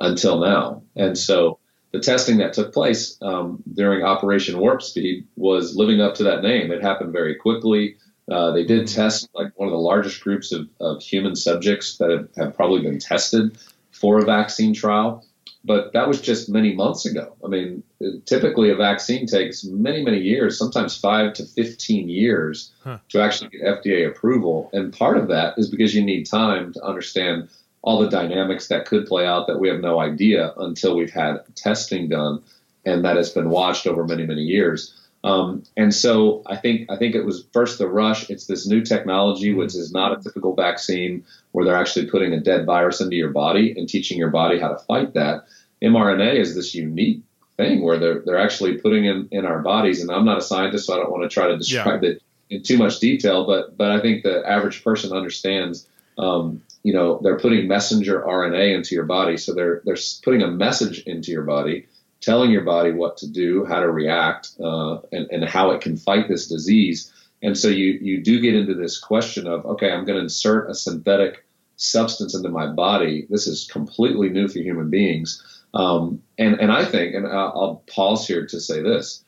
[0.00, 0.82] until now.
[0.96, 1.58] And so
[1.94, 6.42] the testing that took place um, during Operation Warp Speed was living up to that
[6.42, 6.72] name.
[6.72, 7.96] It happened very quickly.
[8.28, 12.10] Uh, they did test like one of the largest groups of, of human subjects that
[12.10, 13.56] have, have probably been tested
[13.92, 15.24] for a vaccine trial
[15.64, 17.34] but that was just many months ago.
[17.42, 17.82] I mean,
[18.26, 22.98] typically a vaccine takes many, many years, sometimes five to 15 years huh.
[23.08, 24.68] to actually get FDA approval.
[24.74, 27.48] And part of that is because you need time to understand
[27.84, 31.36] all the dynamics that could play out that we have no idea until we've had
[31.54, 32.42] testing done
[32.86, 34.94] and that has been watched over many, many years.
[35.22, 38.28] Um, and so I think I think it was first the rush.
[38.28, 42.40] It's this new technology, which is not a typical vaccine, where they're actually putting a
[42.40, 45.44] dead virus into your body and teaching your body how to fight that
[45.82, 47.22] mRNA is this unique
[47.56, 50.00] thing where they're they're actually putting in in our bodies.
[50.02, 52.10] And I'm not a scientist, so I don't want to try to describe yeah.
[52.10, 53.46] it in too much detail.
[53.46, 55.86] But but I think the average person understands.
[56.16, 60.48] Um, you know, they're putting messenger RNA into your body, so they're they're putting a
[60.48, 61.88] message into your body,
[62.20, 65.96] telling your body what to do, how to react, uh, and and how it can
[65.96, 67.12] fight this disease.
[67.42, 70.70] And so you you do get into this question of okay, I'm going to insert
[70.70, 71.44] a synthetic
[71.76, 73.26] substance into my body.
[73.30, 75.42] This is completely new for human beings.
[75.74, 79.23] Um, and, and I think, and I'll pause here to say this,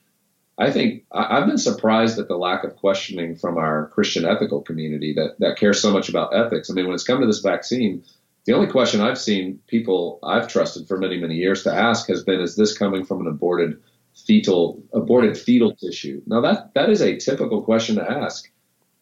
[0.58, 5.12] I think I've been surprised at the lack of questioning from our Christian ethical community
[5.14, 6.70] that, that cares so much about ethics.
[6.70, 8.02] I mean, when it's come to this vaccine,
[8.46, 12.24] the only question I've seen people I've trusted for many, many years to ask has
[12.24, 13.82] been, is this coming from an aborted
[14.14, 16.22] fetal, aborted fetal tissue?
[16.26, 18.50] Now that, that is a typical question to ask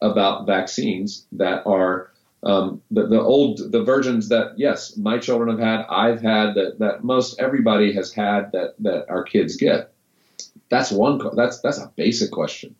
[0.00, 2.10] about vaccines that are
[2.42, 6.78] um, the, the old the versions that yes my children have had i've had that
[6.78, 9.93] that most everybody has had that that our kids get
[10.70, 12.74] that's one that's that's a basic question.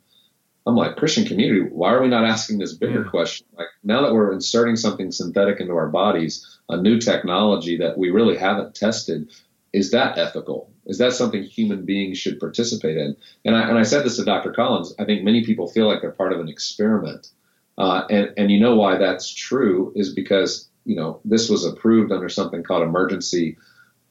[0.66, 3.10] I'm like christian community why are we not asking this bigger yeah.
[3.10, 3.46] question?
[3.56, 8.10] Like now that we're inserting something synthetic into our bodies a new technology that we
[8.10, 9.30] really haven't tested
[9.72, 10.70] is that ethical?
[10.86, 13.16] Is that something human beings should participate in?
[13.44, 16.00] And I, and I said this to dr collins i think many people feel like
[16.00, 17.28] they're part of an experiment.
[17.76, 22.12] Uh, and, and you know why that's true is because you know this was approved
[22.12, 23.56] under something called emergency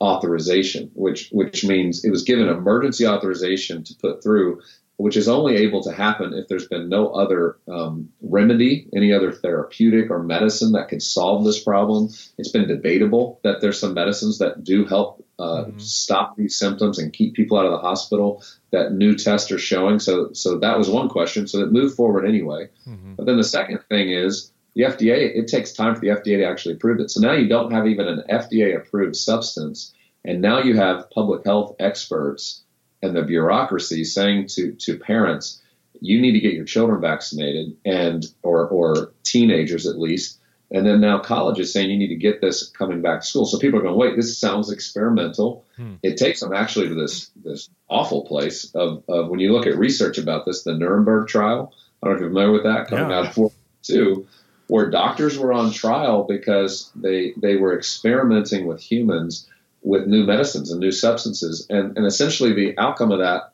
[0.04, 4.62] authorization, which which means it was given emergency authorization to put through
[4.98, 9.32] which is only able to happen if there's been no other um, remedy, any other
[9.32, 12.10] therapeutic or medicine that could solve this problem.
[12.38, 15.80] It's been debatable that there's some medicines that do help uh, mm-hmm.
[15.80, 20.00] stop these symptoms and keep people out of the hospital that new tests are showing.
[20.00, 21.48] So, so that was one question.
[21.48, 22.70] So it moved forward anyway.
[22.88, 23.16] Mm-hmm.
[23.16, 26.46] But then the second thing is the FDA, it takes time for the FDA to
[26.46, 27.12] actually approve it.
[27.12, 29.94] So now you don't have even an FDA approved substance.
[30.26, 32.64] And now you have public health experts
[33.02, 35.62] and the bureaucracy saying to, to parents,
[36.00, 40.40] you need to get your children vaccinated and or, or teenagers at least.
[40.72, 43.46] And then now college is saying you need to get this coming back to school.
[43.46, 45.66] So people are going, wait, this sounds experimental.
[45.76, 45.96] Hmm.
[46.02, 49.78] It takes them actually to this this awful place of, of when you look at
[49.78, 51.74] research about this, the Nuremberg trial.
[52.02, 53.20] I don't know if you're familiar with that coming yeah.
[53.20, 53.54] out of World
[53.90, 54.26] War II,
[54.68, 59.48] where doctors were on trial because they they were experimenting with humans
[59.84, 61.68] with new medicines and new substances.
[61.70, 63.54] And, and essentially, the outcome of that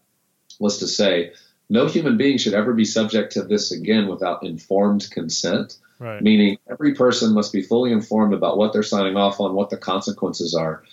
[0.59, 1.33] was to say
[1.69, 5.77] no human being should ever be subject to this again without informed consent.
[5.97, 6.21] Right.
[6.21, 9.77] Meaning, every person must be fully informed about what they're signing off on, what the
[9.77, 10.83] consequences are.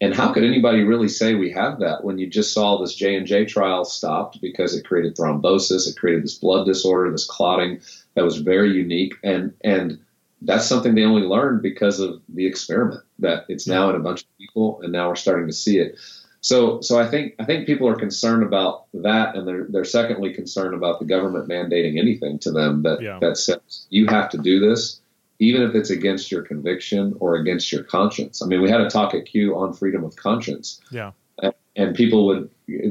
[0.00, 3.16] And how could anybody really say we have that when you just saw this J
[3.16, 7.80] and J trial stopped because it created thrombosis, it created this blood disorder, this clotting
[8.14, 9.98] that was very unique, and and
[10.44, 14.22] that's something they only learned because of the experiment that it's now in a bunch
[14.22, 15.98] of people and now we're starting to see it.
[16.40, 20.34] So so i think i think people are concerned about that and they're they're secondly
[20.34, 23.18] concerned about the government mandating anything to them that yeah.
[23.22, 25.00] that says you have to do this
[25.38, 28.42] even if it's against your conviction or against your conscience.
[28.42, 30.80] I mean we had a talk at q on freedom of conscience.
[30.90, 31.12] Yeah.
[31.42, 32.50] And, and people would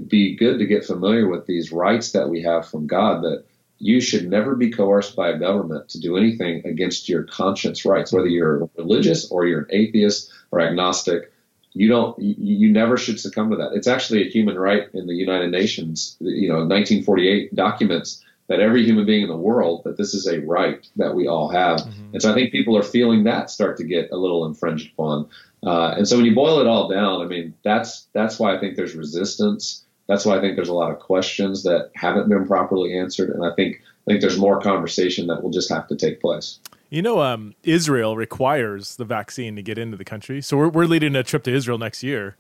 [0.10, 3.46] be good to get familiar with these rights that we have from god that
[3.84, 8.14] you should never be coerced by a government to do anything against your conscience rights,
[8.14, 11.34] whether you're religious or you're an atheist or agnostic.
[11.74, 12.18] You don't.
[12.20, 13.74] You, never should succumb to that.
[13.74, 16.16] It's actually a human right in the United Nations.
[16.22, 20.40] You know, 1948 documents that every human being in the world that this is a
[20.42, 21.80] right that we all have.
[21.80, 22.14] Mm-hmm.
[22.14, 25.28] And so I think people are feeling that start to get a little infringed upon.
[25.66, 28.60] Uh, and so when you boil it all down, I mean, that's that's why I
[28.60, 32.46] think there's resistance that's why I think there's a lot of questions that haven't been
[32.46, 35.96] properly answered, and I think I think there's more conversation that will just have to
[35.96, 36.60] take place.
[36.90, 40.86] You know, um, Israel requires the vaccine to get into the country, so we're we're
[40.86, 42.36] leading a trip to Israel next year.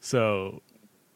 [0.00, 0.62] So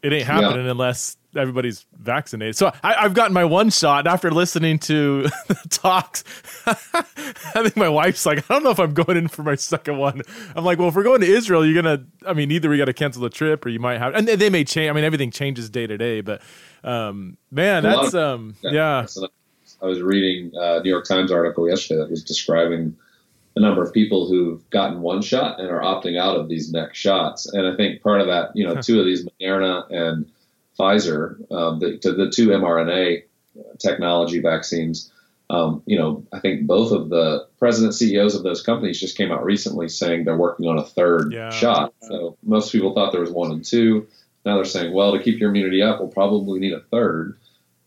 [0.05, 0.73] it ain't happening yeah.
[0.73, 2.57] unless everybody's vaccinated.
[2.57, 6.25] So I, have gotten my one shot after listening to the talks.
[6.67, 9.97] I think my wife's like, I don't know if I'm going in for my second
[9.97, 10.21] one.
[10.55, 12.05] I'm like, well, if we're going to Israel, you're gonna.
[12.27, 14.15] I mean, either we got to cancel the trip, or you might have.
[14.15, 14.91] And they may change.
[14.91, 16.21] I mean, everything changes day to day.
[16.21, 16.43] But
[16.83, 19.07] um, man, that's um, yeah.
[19.81, 22.95] I was reading a New York Times article yesterday that was describing
[23.55, 26.99] the number of people who've gotten one shot and are opting out of these next
[26.99, 27.47] shots.
[27.47, 30.31] And I think part of that, you know, two of these, Moderna and
[30.79, 33.23] Pfizer, um, the, the two mRNA
[33.79, 35.13] technology vaccines,
[35.51, 39.31] um, you know, I think both of the president CEOs of those companies just came
[39.31, 41.51] out recently saying they're working on a third yeah.
[41.51, 41.95] shot.
[42.01, 44.09] So most people thought there was one and two.
[44.45, 47.39] Now they're saying, well, to keep your immunity up, we'll probably need a third,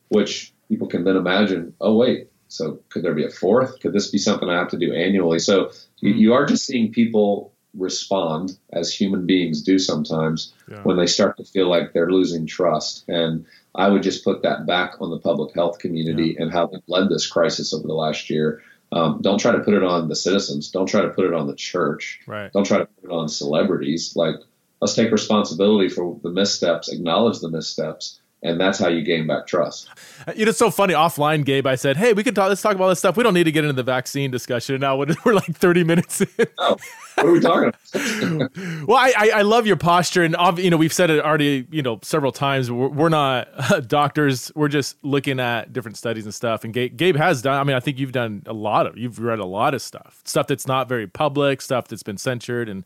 [0.09, 3.79] which people can then imagine, oh, wait, so could there be a fourth?
[3.79, 5.39] Could this be something I have to do annually?
[5.39, 10.81] So you, you are just seeing people respond as human beings do sometimes yeah.
[10.83, 13.05] when they start to feel like they're losing trust.
[13.07, 13.45] And
[13.75, 16.43] I would just put that back on the public health community yeah.
[16.43, 18.61] and how they've led this crisis over the last year.
[18.91, 20.71] Um, don't try to put it on the citizens.
[20.71, 22.21] Don't try to put it on the church.
[22.25, 22.51] Right.
[22.51, 24.15] Don't try to put it on celebrities.
[24.15, 24.35] Like,
[24.81, 29.47] let's take responsibility for the missteps, acknowledge the missteps, and that's how you gain back
[29.47, 29.89] trust.
[30.27, 30.93] Uh, you know, it's so funny.
[30.93, 32.49] Offline, Gabe, I said, "Hey, we can talk.
[32.49, 33.17] Let's talk about this stuff.
[33.17, 34.95] We don't need to get into the vaccine discussion now.
[35.25, 36.27] We're like thirty minutes in."
[36.59, 36.77] Oh,
[37.15, 38.55] what are we talking about?
[38.87, 41.99] well, I, I love your posture, and you know we've said it already, you know,
[42.03, 42.69] several times.
[42.69, 43.47] We're, we're not
[43.87, 44.51] doctors.
[44.53, 46.63] We're just looking at different studies and stuff.
[46.63, 47.59] And Gabe, Gabe has done.
[47.59, 48.97] I mean, I think you've done a lot of.
[48.97, 52.69] You've read a lot of stuff, stuff that's not very public, stuff that's been censored,
[52.69, 52.83] and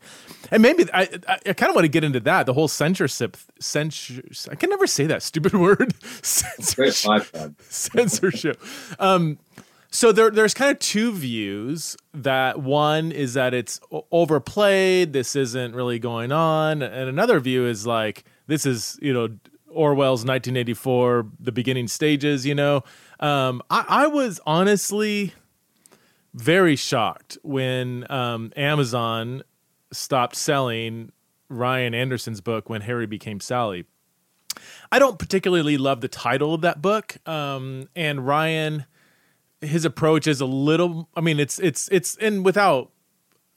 [0.50, 2.46] and maybe I I, I kind of want to get into that.
[2.46, 4.22] The whole censorship, censor.
[4.50, 5.94] I can never say that stupid word.
[6.22, 7.60] censorship.
[7.68, 8.62] censorship.
[8.98, 9.38] Um,
[9.90, 11.96] so there, there's kind of two views.
[12.14, 13.80] That one is that it's
[14.10, 15.12] overplayed.
[15.12, 19.28] This isn't really going on, and another view is like this is you know
[19.68, 22.46] Orwell's 1984, the beginning stages.
[22.46, 22.84] You know,
[23.20, 25.34] um, I, I was honestly
[26.34, 29.42] very shocked when um, Amazon
[29.92, 31.12] stopped selling
[31.50, 33.84] Ryan Anderson's book when Harry became Sally.
[34.92, 38.86] I don't particularly love the title of that book, um, and Ryan
[39.60, 42.90] his approach is a little i mean it's it's it's and without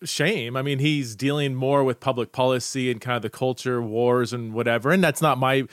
[0.04, 4.32] shame i mean he's dealing more with public policy and kind of the culture wars
[4.32, 5.68] and whatever and that's not my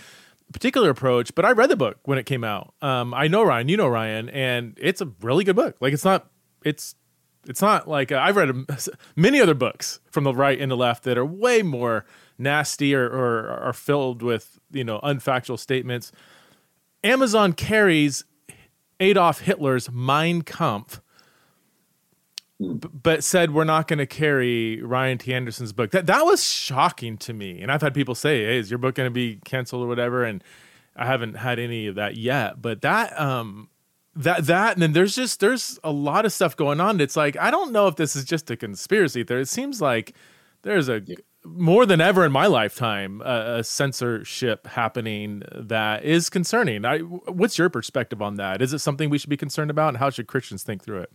[0.52, 2.74] particular approach, but I read the book when it came out.
[2.80, 5.76] Um, I know Ryan, you know Ryan, and it's a really good book.
[5.80, 6.30] Like it's not,
[6.64, 6.94] it's,
[7.48, 8.50] it's not like I've read
[9.16, 12.04] many other books from the right and the left that are way more
[12.42, 16.12] nasty or, or are filled with you know unfactual statements.
[17.04, 18.24] Amazon carries
[19.00, 21.00] Adolf Hitler's Mein Kampf,
[22.60, 25.34] but said we're not going to carry Ryan T.
[25.34, 25.90] Anderson's book.
[25.90, 27.60] That that was shocking to me.
[27.60, 30.24] And I've had people say, "Hey, is your book going to be canceled or whatever?"
[30.24, 30.42] And
[30.94, 32.62] I haven't had any of that yet.
[32.62, 33.68] But that um
[34.14, 37.00] that that and then there's just there's a lot of stuff going on.
[37.00, 39.22] It's like I don't know if this is just a conspiracy.
[39.22, 40.14] There, it seems like
[40.62, 46.30] there's a yeah more than ever in my lifetime, uh, a censorship happening that is
[46.30, 46.84] concerning.
[46.84, 48.62] I, what's your perspective on that?
[48.62, 51.12] Is it something we should be concerned about, and how should Christians think through it?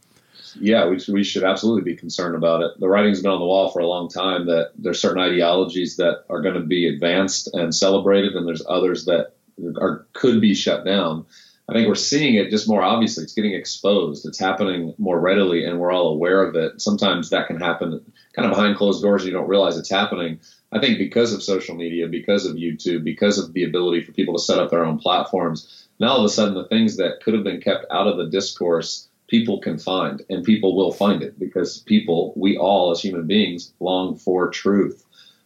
[0.60, 2.72] Yeah, we, we should absolutely be concerned about it.
[2.80, 6.24] The writing's been on the wall for a long time that there's certain ideologies that
[6.30, 9.34] are going to be advanced and celebrated, and there's others that
[9.80, 11.26] are could be shut down.
[11.70, 13.24] I think we're seeing it just more obviously.
[13.24, 14.26] It's getting exposed.
[14.26, 16.80] It's happening more readily, and we're all aware of it.
[16.80, 18.02] Sometimes that can happen
[18.38, 19.26] kind of behind closed doors.
[19.26, 20.40] You don't realize it's happening.
[20.72, 24.36] I think because of social media, because of YouTube, because of the ability for people
[24.36, 27.34] to set up their own platforms, now all of a sudden the things that could
[27.34, 31.40] have been kept out of the discourse, people can find, and people will find it
[31.40, 35.04] because people, we all as human beings, long for truth.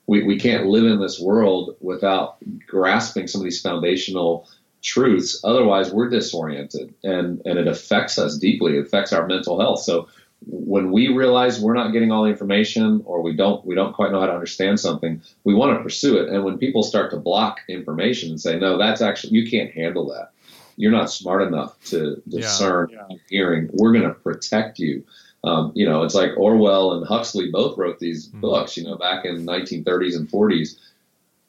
[0.07, 2.37] We, we can't live in this world without
[2.67, 4.49] grasping some of these foundational
[4.81, 5.39] truths.
[5.45, 8.75] Otherwise, we're disoriented and, and it affects us deeply.
[8.75, 9.81] It affects our mental health.
[9.81, 10.09] So
[10.47, 14.11] when we realize we're not getting all the information or we don't we don't quite
[14.11, 16.29] know how to understand something, we want to pursue it.
[16.29, 20.07] And when people start to block information and say, no, that's actually you can't handle
[20.09, 20.31] that.
[20.77, 23.17] You're not smart enough to discern yeah, yeah.
[23.29, 23.69] hearing.
[23.73, 25.03] We're going to protect you.
[25.43, 28.41] Um, you know, it's like Orwell and Huxley both wrote these mm-hmm.
[28.41, 30.77] books, you know, back in 1930s and 40s,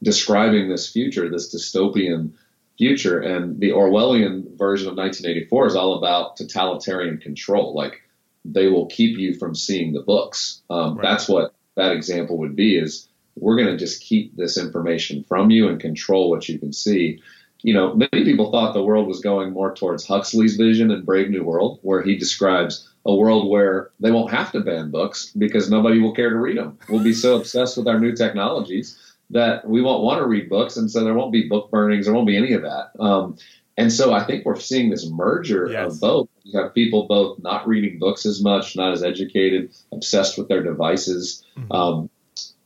[0.02, 2.32] describing this future, this dystopian
[2.76, 3.20] future.
[3.20, 7.74] And the Orwellian version of 1984 is all about totalitarian control.
[7.74, 8.01] Like
[8.44, 10.62] they will keep you from seeing the books.
[10.70, 11.02] Um, right.
[11.02, 15.50] That's what that example would be is we're going to just keep this information from
[15.50, 17.20] you and control what you can see.
[17.62, 21.30] You know, many people thought the world was going more towards Huxley's vision in Brave
[21.30, 25.70] New World, where he describes a world where they won't have to ban books because
[25.70, 26.78] nobody will care to read them.
[26.88, 28.98] We'll be so obsessed with our new technologies
[29.30, 32.14] that we won't want to read books, and so there won't be book burnings, there
[32.14, 32.90] won't be any of that.
[33.00, 33.36] Um,
[33.76, 35.94] and so I think we're seeing this merger yes.
[35.94, 36.28] of both.
[36.44, 40.62] You have people both not reading books as much, not as educated, obsessed with their
[40.62, 41.44] devices.
[41.56, 41.72] Mm-hmm.
[41.72, 42.10] Um,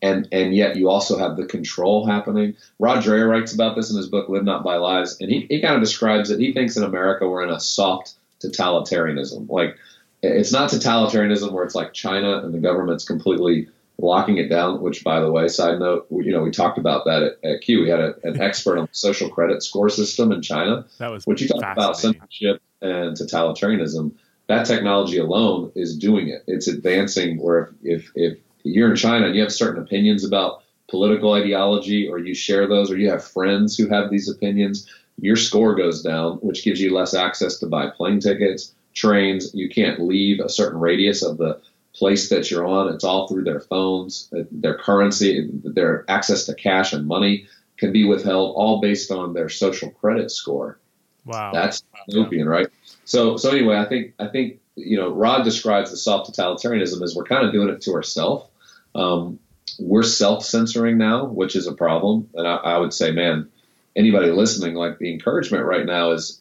[0.03, 2.55] and and yet you also have the control happening.
[2.79, 5.61] Rod Dreher writes about this in his book Live Not by Lies, and he, he
[5.61, 6.39] kind of describes it.
[6.39, 9.49] He thinks in America we're in a soft totalitarianism.
[9.49, 9.77] Like
[10.23, 13.69] it's not totalitarianism where it's like China and the government's completely
[13.99, 14.81] locking it down.
[14.81, 17.83] Which, by the way, side note, you know, we talked about that at, at Q.
[17.83, 20.87] We had a, an expert on the social credit score system in China.
[20.99, 24.13] That was which you talked about censorship and totalitarianism.
[24.49, 26.45] That technology alone is doing it.
[26.47, 27.39] It's advancing.
[27.39, 32.19] Where if if you're in China and you have certain opinions about political ideology, or
[32.19, 34.89] you share those, or you have friends who have these opinions,
[35.19, 39.53] your score goes down, which gives you less access to buy plane tickets, trains.
[39.55, 41.61] You can't leave a certain radius of the
[41.97, 42.93] place that you're on.
[42.93, 47.47] It's all through their phones, uh, their currency, their access to cash and money
[47.79, 50.79] can be withheld, all based on their social credit score.
[51.25, 52.69] Wow, that's dystopian, right?
[53.05, 57.15] So, so anyway, I think I think you know Rod describes the soft totalitarianism as
[57.15, 58.49] we're kind of doing it to ourselves.
[58.95, 59.39] Um,
[59.79, 63.49] we're self-censoring now, which is a problem, and I, I would say, man,
[63.97, 66.41] anybody listening, like the encouragement right now is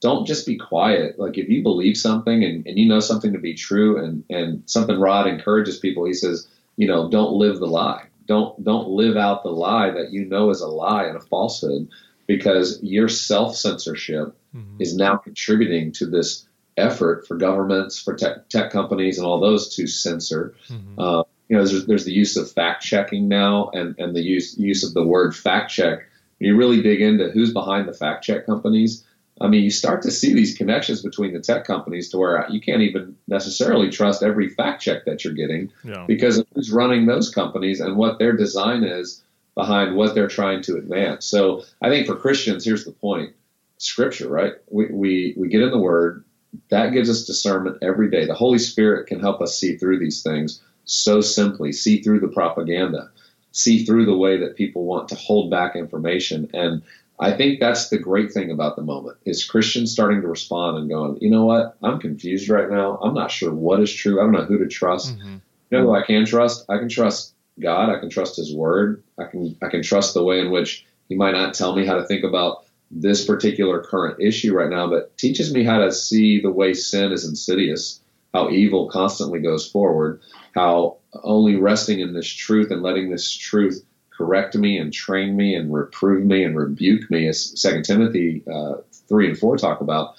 [0.00, 1.18] don't just be quiet.
[1.18, 4.62] Like if you believe something and, and you know something to be true and, and
[4.66, 8.06] something Rod encourages people, he says, you know, don't live the lie.
[8.26, 11.88] Don't don't live out the lie that you know is a lie and a falsehood
[12.26, 14.80] because your self censorship mm-hmm.
[14.80, 16.46] is now contributing to this
[16.76, 20.54] effort for governments, for tech, tech companies, and all those to censor.
[20.68, 20.98] Mm-hmm.
[20.98, 24.56] Uh, you know, there's, there's the use of fact checking now, and, and the use
[24.56, 26.06] use of the word fact check.
[26.38, 29.04] When you really dig into who's behind the fact check companies,
[29.40, 32.60] I mean, you start to see these connections between the tech companies to where you
[32.60, 36.04] can't even necessarily trust every fact check that you're getting yeah.
[36.06, 39.22] because of who's running those companies and what their design is
[39.54, 41.24] behind what they're trying to advance.
[41.24, 43.34] So I think for Christians, here's the point
[43.78, 44.52] scripture, right?
[44.70, 46.22] We, we, we get in the word,
[46.68, 48.26] that gives us discernment every day.
[48.26, 52.28] The Holy Spirit can help us see through these things so simply, see through the
[52.28, 53.10] propaganda,
[53.52, 56.50] see through the way that people want to hold back information.
[56.52, 56.82] And
[57.20, 60.88] I think that's the great thing about the moment is Christians starting to respond and
[60.88, 61.76] going, you know what?
[61.82, 62.96] I'm confused right now.
[62.96, 64.18] I'm not sure what is true.
[64.18, 65.18] I don't know who to trust.
[65.18, 65.36] Mm-hmm.
[65.70, 66.64] You know who I can trust?
[66.70, 67.90] I can trust God.
[67.90, 69.02] I can trust His Word.
[69.18, 71.96] I can I can trust the way in which He might not tell me how
[71.96, 76.40] to think about this particular current issue right now, but teaches me how to see
[76.40, 78.00] the way sin is insidious,
[78.32, 80.20] how evil constantly goes forward,
[80.54, 83.84] how only resting in this truth and letting this truth
[84.20, 88.74] correct me and train me and reprove me and rebuke me, as Second Timothy uh,
[89.08, 90.14] three and four talk about.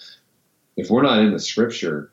[0.75, 2.11] If we're not in the Scripture,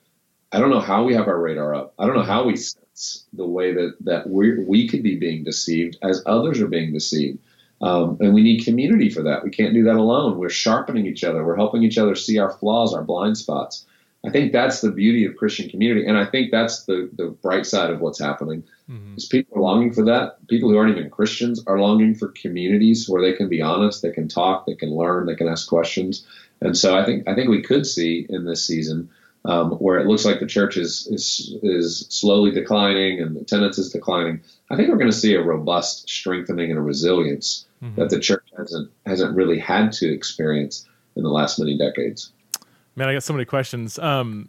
[0.52, 1.94] I don't know how we have our radar up.
[1.98, 5.44] I don't know how we sense the way that that we we could be being
[5.44, 7.38] deceived as others are being deceived.
[7.80, 9.42] Um, and we need community for that.
[9.42, 10.36] We can't do that alone.
[10.36, 11.42] We're sharpening each other.
[11.42, 13.86] We're helping each other see our flaws, our blind spots.
[14.26, 17.66] I think that's the beauty of Christian community, and I think that's the the bright
[17.66, 18.64] side of what's happening.
[18.90, 19.16] Mm-hmm.
[19.16, 20.44] Is people are longing for that.
[20.48, 24.10] People who aren't even Christians are longing for communities where they can be honest, they
[24.10, 26.26] can talk, they can learn, they can ask questions.
[26.60, 29.08] And so I think I think we could see in this season
[29.44, 33.90] um, where it looks like the church is, is is slowly declining and attendance is
[33.90, 34.40] declining.
[34.70, 38.00] I think we're going to see a robust strengthening and a resilience mm-hmm.
[38.00, 42.32] that the church hasn't hasn't really had to experience in the last many decades.
[42.98, 43.96] Man, I got so many questions.
[43.96, 44.48] Um,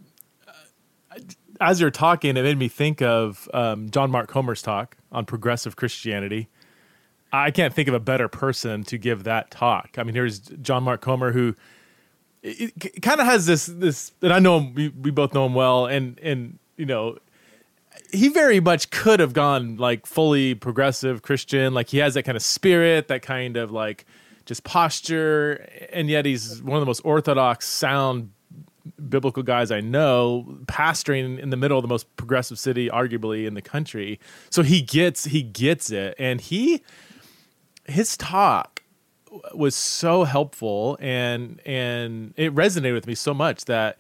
[1.62, 5.76] as you're talking, it made me think of um, John Mark Comer's talk on progressive
[5.76, 6.50] Christianity.
[7.32, 10.00] I can't think of a better person to give that talk.
[10.00, 11.54] I mean, here's John Mark Comer, who
[13.04, 15.86] kind of has this this, and I know him, we, we both know him well,
[15.86, 17.20] and and you know,
[18.12, 21.76] he very much could have gone like fully progressive Christian.
[21.76, 24.08] Like he has that kind of spirit, that kind of like
[24.47, 28.32] just posture, and yet he's one of the most orthodox, sound
[29.10, 33.54] biblical guys I know, pastoring in the middle of the most progressive city, arguably in
[33.54, 34.20] the country.
[34.50, 36.82] So he gets he gets it, and he
[37.86, 38.84] his talk
[39.54, 44.00] was so helpful, and and it resonated with me so much that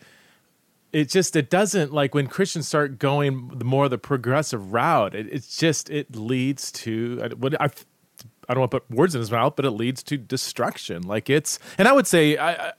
[0.91, 5.13] it just it doesn't like when Christians start going the more the progressive route.
[5.15, 7.69] It, it's just it leads to what I.
[8.47, 11.03] I don't want to put words in his mouth, but it leads to destruction.
[11.03, 12.71] Like it's, and I would say, I, I,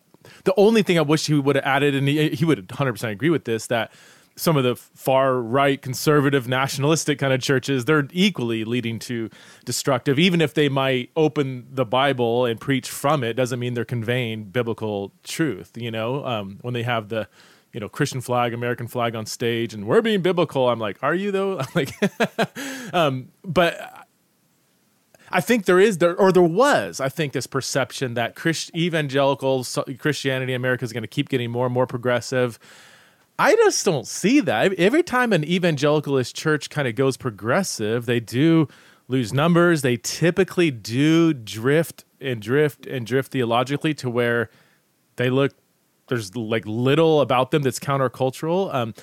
[0.44, 3.30] the only thing I wish he would have added, and he, he would 100% agree
[3.30, 3.92] with this, that
[4.36, 9.28] some of the far right, conservative, nationalistic kind of churches, they're equally leading to
[9.64, 10.18] destructive.
[10.18, 14.44] Even if they might open the Bible and preach from it, doesn't mean they're conveying
[14.44, 15.72] biblical truth.
[15.76, 17.28] You know, um, when they have the
[17.72, 20.68] you know Christian flag, American flag on stage, and we're being biblical.
[20.68, 21.58] I'm like, are you though?
[21.60, 23.99] I'm like, um, but
[25.30, 29.64] I think there is there or there was I think this perception that Christ, evangelical
[29.98, 32.58] Christianity in America is going to keep getting more and more progressive.
[33.38, 34.74] I just don't see that.
[34.74, 38.68] Every time an evangelicalist church kind of goes progressive, they do
[39.08, 39.80] lose numbers.
[39.80, 44.50] They typically do drift and drift and drift theologically to where
[45.16, 45.52] they look
[46.08, 48.74] there's like little about them that's countercultural.
[48.74, 48.94] Um,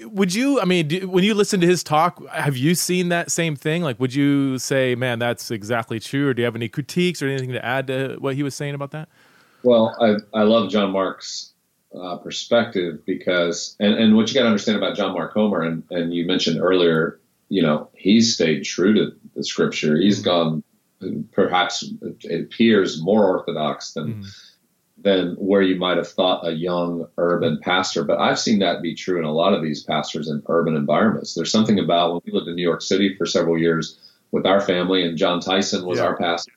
[0.00, 0.60] would you?
[0.60, 3.82] I mean, do, when you listen to his talk, have you seen that same thing?
[3.82, 7.28] Like, would you say, "Man, that's exactly true," or do you have any critiques or
[7.28, 9.08] anything to add to what he was saying about that?
[9.62, 11.52] Well, I I love John Mark's
[11.94, 15.84] uh, perspective because, and and what you got to understand about John Mark Comer and
[15.90, 19.96] and you mentioned earlier, you know, he's stayed true to the Scripture.
[19.96, 20.60] He's mm-hmm.
[21.02, 24.14] gone, perhaps it appears more orthodox than.
[24.14, 24.28] Mm-hmm
[25.02, 28.04] than where you might have thought a young urban pastor.
[28.04, 31.34] But I've seen that be true in a lot of these pastors in urban environments.
[31.34, 33.98] There's something about when we lived in New York City for several years
[34.32, 36.06] with our family, and Jon Tyson was yeah.
[36.06, 36.52] our pastor.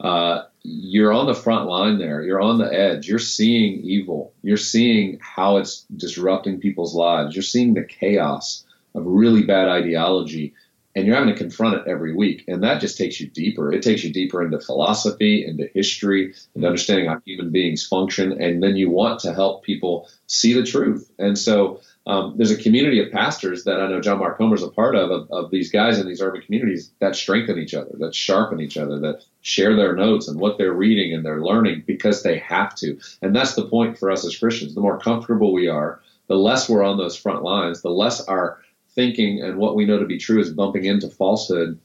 [0.00, 2.22] Uh, you're on the front line there.
[2.22, 3.08] You're on the edge.
[3.08, 4.32] You're seeing evil.
[4.42, 7.34] You're seeing how it's disrupting people's lives.
[7.34, 8.64] You're seeing the chaos
[8.94, 10.54] of really bad ideology
[10.96, 12.44] and you're having to confront it every week.
[12.48, 13.70] And that just takes you deeper.
[13.70, 18.40] It takes you deeper into philosophy, into history, and understanding how human beings function.
[18.42, 21.12] And then you want to help people see the truth.
[21.18, 24.62] And so um, there's a community of pastors that I know John Mark Comer is
[24.62, 27.90] a part of, of, of, these guys in these urban communities that strengthen each other,
[27.98, 31.82] that sharpen each other, that share their notes and what they're reading and they're learning
[31.86, 32.98] because they have to.
[33.20, 34.74] And that's the point for us as Christians.
[34.74, 38.60] The more comfortable we are, the less we're on those front lines, the less our
[38.96, 41.78] thinking and what we know to be true is bumping into falsehood,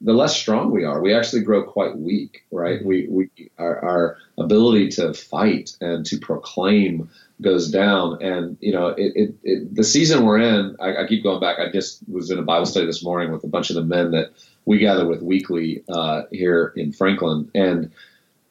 [0.00, 1.02] the less strong we are.
[1.02, 2.82] We actually grow quite weak, right?
[2.82, 3.28] We, we
[3.58, 7.10] our, our ability to fight and to proclaim
[7.42, 8.22] goes down.
[8.22, 11.58] And you know, it, it, it the season we're in, I, I, keep going back.
[11.58, 14.12] I just was in a Bible study this morning with a bunch of the men
[14.12, 14.32] that
[14.64, 17.90] we gather with weekly uh, here in Franklin, and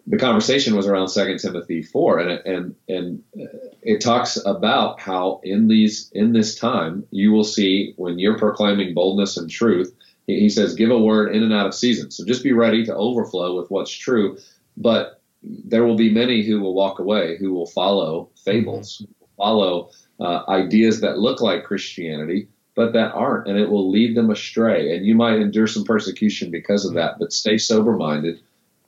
[0.07, 3.23] the conversation was around Second Timothy four, and and and
[3.81, 8.93] it talks about how in these in this time you will see when you're proclaiming
[8.93, 9.93] boldness and truth.
[10.27, 12.95] He says, "Give a word in and out of season." So just be ready to
[12.95, 14.37] overflow with what's true,
[14.75, 19.11] but there will be many who will walk away, who will follow fables, mm-hmm.
[19.37, 19.89] follow
[20.19, 24.95] uh, ideas that look like Christianity, but that aren't, and it will lead them astray.
[24.95, 28.39] And you might endure some persecution because of that, but stay sober minded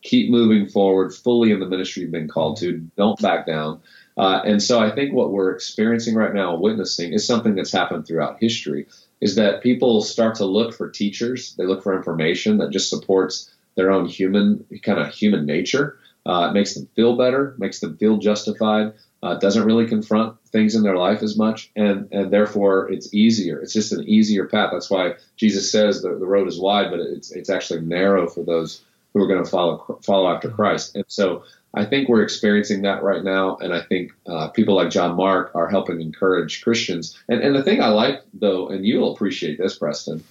[0.05, 2.77] keep moving forward fully in the ministry you've been called to.
[2.95, 3.81] Don't back down.
[4.17, 8.07] Uh, and so I think what we're experiencing right now, witnessing, is something that's happened
[8.07, 8.87] throughout history.
[9.19, 11.55] Is that people start to look for teachers?
[11.55, 15.97] They look for information that just supports their own human kind of human nature.
[16.25, 18.93] Uh, it makes them feel better, makes them feel justified.
[19.21, 23.59] Uh, doesn't really confront things in their life as much, and and therefore it's easier.
[23.59, 24.69] It's just an easier path.
[24.71, 28.43] That's why Jesus says the, the road is wide, but it's it's actually narrow for
[28.43, 28.84] those
[29.15, 30.95] who are going to follow follow after Christ.
[30.95, 31.43] And so
[31.73, 35.51] I think we're experiencing that right now, and I think uh, people like John Mark
[35.55, 37.17] are helping encourage Christians.
[37.29, 40.21] And and the thing I like though, and you'll appreciate this, Preston,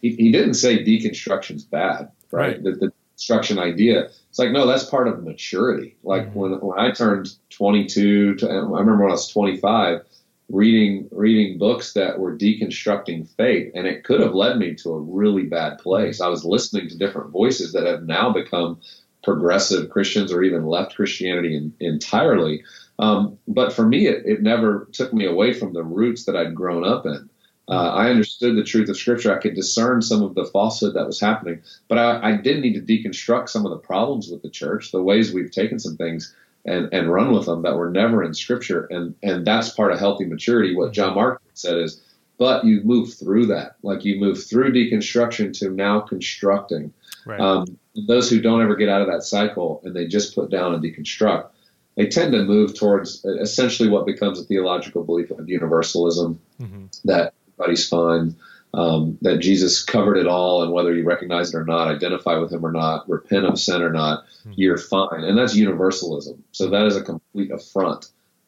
[0.00, 2.52] he, he didn't say deconstruction's bad, right?
[2.52, 2.62] right.
[2.62, 4.04] The, the construction idea.
[4.30, 5.96] It's like no, that's part of maturity.
[6.04, 6.38] Like mm-hmm.
[6.38, 10.02] when when I turned 22, to, I remember when I was 25
[10.48, 13.70] reading reading books that were deconstructing faith.
[13.74, 16.20] And it could have led me to a really bad place.
[16.20, 18.80] I was listening to different voices that have now become
[19.24, 22.62] progressive christians or even left christianity in, entirely.
[22.98, 26.54] Um, but for me it, it never took me away from the roots that i'd
[26.54, 27.28] grown up in.
[27.68, 29.36] Uh, I understood the truth of Scripture.
[29.36, 32.72] I could discern some of the falsehood that was happening, but I, I did need
[32.74, 36.34] to deconstruct some of the problems with the church, the ways we've taken some things
[36.68, 38.86] and, and run with them that were never in scripture.
[38.90, 40.74] And, and that's part of healthy maturity.
[40.74, 42.02] What John Mark said is,
[42.38, 46.92] but you move through that, like you move through deconstruction to now constructing.
[47.26, 47.40] Right.
[47.40, 50.74] Um, those who don't ever get out of that cycle and they just put down
[50.74, 51.48] and deconstruct,
[51.96, 56.86] they tend to move towards essentially what becomes a theological belief of universalism mm-hmm.
[57.04, 58.36] that everybody's fine
[58.74, 62.52] um, that Jesus covered it all, and whether you recognize it or not, identify with
[62.52, 64.52] Him or not, repent of sin or not, mm-hmm.
[64.56, 65.24] you're fine.
[65.24, 66.42] And that's universalism.
[66.52, 68.06] So that is a complete affront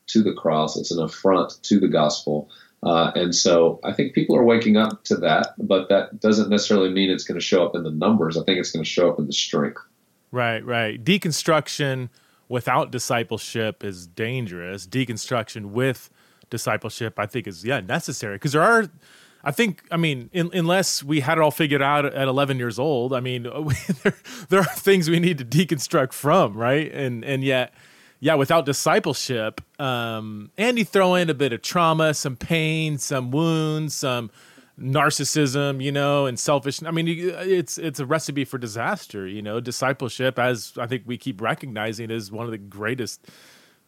[0.08, 0.76] to the cross.
[0.76, 2.50] It's an affront to the gospel.
[2.82, 6.90] Uh, and so I think people are waking up to that, but that doesn't necessarily
[6.90, 8.36] mean it's going to show up in the numbers.
[8.36, 9.80] I think it's going to show up in the strength.
[10.32, 11.02] Right, right.
[11.02, 12.08] Deconstruction
[12.48, 14.86] without discipleship is dangerous.
[14.86, 16.10] Deconstruction with
[16.50, 18.88] discipleship, I think, is yeah necessary because there are
[19.42, 22.78] I think, I mean, in, unless we had it all figured out at 11 years
[22.78, 23.44] old, I mean,
[24.02, 24.14] there,
[24.48, 26.92] there, are things we need to deconstruct from, right?
[26.92, 27.72] And and yet,
[28.20, 33.30] yeah, without discipleship, um, and you throw in a bit of trauma, some pain, some
[33.30, 34.30] wounds, some
[34.78, 36.82] narcissism, you know, and selfish.
[36.82, 39.58] I mean, it's it's a recipe for disaster, you know.
[39.60, 43.26] Discipleship, as I think we keep recognizing, is one of the greatest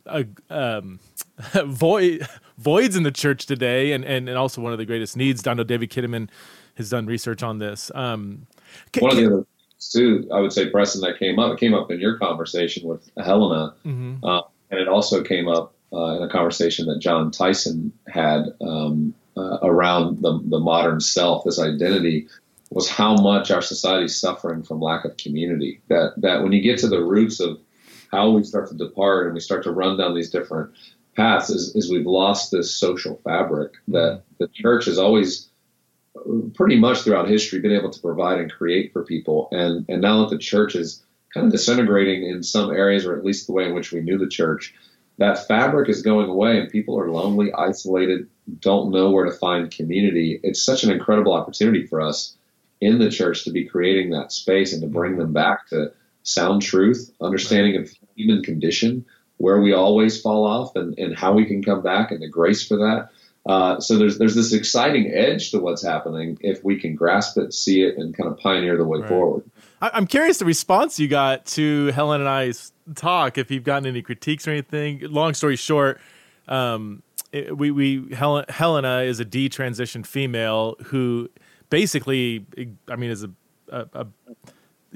[0.06, 0.98] uh, um,
[1.64, 2.26] void
[2.58, 5.46] voids in the church today, and, and and also one of the greatest needs.
[5.46, 6.28] I know David Kinnaman
[6.76, 7.90] has done research on this.
[7.94, 8.46] Um,
[8.92, 9.46] can, one of the other
[9.90, 11.54] too, I would say, Preston, that came up.
[11.54, 14.24] It came up in your conversation with Helena, mm-hmm.
[14.24, 19.14] uh, and it also came up uh, in a conversation that Jon Tyson had um,
[19.36, 22.28] uh, around the the modern self, this identity.
[22.70, 25.82] Was how much our society is suffering from lack of community.
[25.88, 27.58] That that when you get to the roots of
[28.10, 30.70] how we start to depart and we start to run down these different
[31.16, 34.34] paths is, is we've lost this social fabric that mm-hmm.
[34.38, 35.48] the church has always
[36.54, 39.48] pretty much throughout history been able to provide and create for people.
[39.50, 41.02] And and now that the church is
[41.32, 44.18] kind of disintegrating in some areas or at least the way in which we knew
[44.18, 44.74] the church
[45.18, 48.28] that fabric is going away and people are lonely isolated
[48.60, 50.40] don't know where to find community.
[50.42, 52.36] It's such an incredible opportunity for us
[52.80, 55.20] in the church to be creating that space and to bring mm-hmm.
[55.20, 55.92] them back to
[56.24, 59.04] sound truth understanding of human condition,
[59.42, 62.64] where we always fall off, and, and how we can come back, and the grace
[62.64, 63.08] for that.
[63.44, 67.52] Uh, so there's there's this exciting edge to what's happening if we can grasp it,
[67.52, 69.08] see it, and kind of pioneer the way right.
[69.08, 69.42] forward.
[69.80, 73.36] I'm curious the response you got to Helen and I's talk.
[73.36, 75.00] If you've gotten any critiques or anything.
[75.00, 76.00] Long story short,
[76.46, 81.28] um, it, we we Helen, Helena is a detransition female who
[81.68, 82.46] basically,
[82.86, 83.30] I mean, is a,
[83.70, 84.06] a, a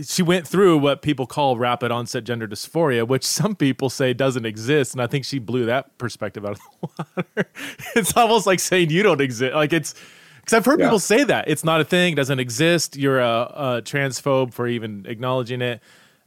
[0.02, 4.44] she went through what people call rapid onset gender dysphoria, which some people say doesn't
[4.44, 6.88] exist, and I think she blew that perspective out of the
[7.36, 7.50] water.
[7.94, 9.54] it's almost like saying you don't exist.
[9.54, 9.94] Like it's
[10.36, 10.86] because I've heard yeah.
[10.86, 12.96] people say that it's not a thing, doesn't exist.
[12.96, 15.80] You're a, a transphobe for even acknowledging it.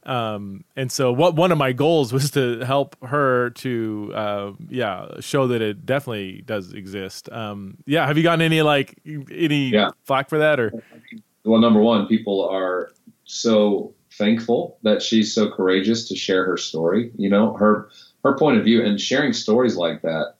[0.03, 5.07] Um, and so, what one of my goals was to help her to, uh, yeah,
[5.19, 7.31] show that it definitely does exist.
[7.31, 9.91] Um, yeah, have you gotten any like any yeah.
[10.03, 10.73] flack for that or?
[11.45, 12.91] Well, number one, people are
[13.29, 17.11] so thankful that she's so courageous to share her story.
[17.15, 17.89] You know, her
[18.23, 20.35] her point of view and sharing stories like that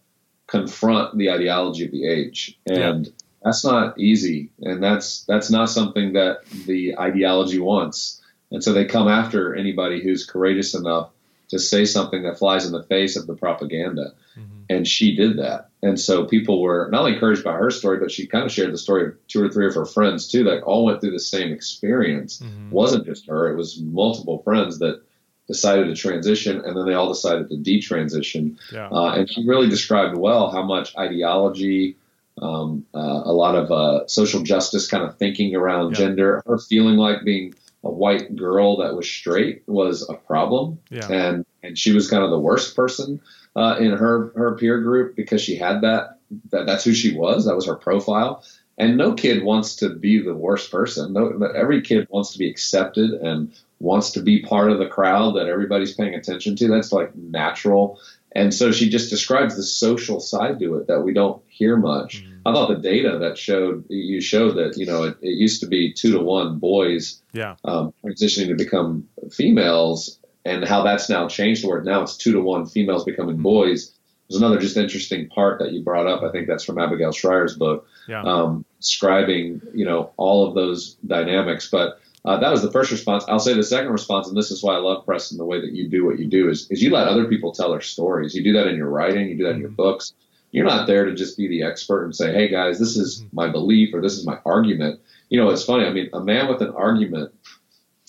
[0.48, 3.12] confront the ideology of the age, and yeah.
[3.44, 8.22] that's not easy, and that's that's not something that the ideology wants.
[8.52, 11.12] And so they come after anybody who's courageous enough
[11.50, 14.14] to say something that flies in the face of the propaganda.
[14.38, 14.62] Mm-hmm.
[14.70, 15.70] And she did that.
[15.82, 18.72] And so people were not only encouraged by her story, but she kind of shared
[18.72, 21.20] the story of two or three of her friends too, that all went through the
[21.20, 22.40] same experience.
[22.40, 22.68] Mm-hmm.
[22.68, 25.02] It wasn't just her, it was multiple friends that
[25.48, 28.60] decided to transition, and then they all decided to detransition.
[28.72, 28.88] Yeah.
[28.90, 31.98] Uh, and she really described well how much ideology,
[32.40, 36.06] um, uh, a lot of uh, social justice kind of thinking around Yeah.
[36.06, 41.08] gender, her feeling like being a white girl that was straight was a problem, Yeah.
[41.10, 43.22] and and she was kind of the worst person
[43.56, 46.18] uh, in her her peer group because she had that,
[46.52, 48.44] that that's who she was, that was her profile.
[48.78, 51.12] And no kid wants to be the worst person.
[51.12, 53.52] No, every kid wants to be accepted and
[53.82, 56.68] wants to be part of the crowd that everybody's paying attention to.
[56.70, 58.00] That's like natural.
[58.34, 62.24] And so she just describes the social side to it that we don't hear much.
[62.24, 62.26] Mhm.
[62.46, 65.68] I thought the data that showed you showed that you know it, it used to
[65.68, 67.56] be two to one boys Yeah.
[67.66, 71.66] um, transitioning to become females, and how that's now changed.
[71.66, 73.92] Where now it's two to one females becoming boys.
[74.30, 76.22] There's another just interesting part that you brought up.
[76.22, 78.22] I think that's from Abigail Shrier's book, Yeah.
[78.24, 81.68] um, describing you know all of those dynamics.
[81.70, 83.24] But uh, that was the first response.
[83.28, 85.72] I'll say the second response, and this is why I love Preston the way that
[85.74, 88.36] you do what you do is, is you let other people tell their stories.
[88.36, 90.14] You do that in your writing, you do that in your books.
[90.52, 93.48] You're not there to just be the expert and say, "Hey guys, this is my
[93.50, 95.00] belief or this is my argument."
[95.30, 95.86] You know, it's funny.
[95.86, 97.32] I mean, a man with an argument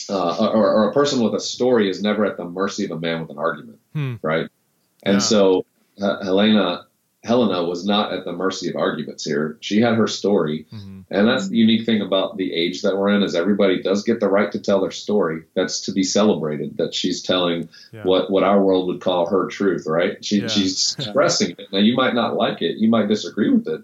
[0.09, 2.99] uh, or, or a person with a story is never at the mercy of a
[2.99, 4.15] man with an argument, Hmm.
[4.23, 4.49] right?
[5.03, 5.19] And Yeah.
[5.21, 5.67] so
[6.01, 6.87] uh, Helena
[7.23, 9.59] Helena was not at the mercy of arguments here.
[9.61, 11.05] She had her story, Mhm.
[11.11, 14.21] and that's the unique thing about the age that we're in is everybody does get
[14.21, 15.43] the right to tell their story.
[15.55, 16.79] That's to be celebrated.
[16.79, 18.05] That she's telling Yeah.
[18.05, 20.25] what what our world would call her truth, right?
[20.25, 20.47] She, Yeah.
[20.49, 21.67] She's expressing it.
[21.71, 23.83] Now you might not like it, you might disagree with it,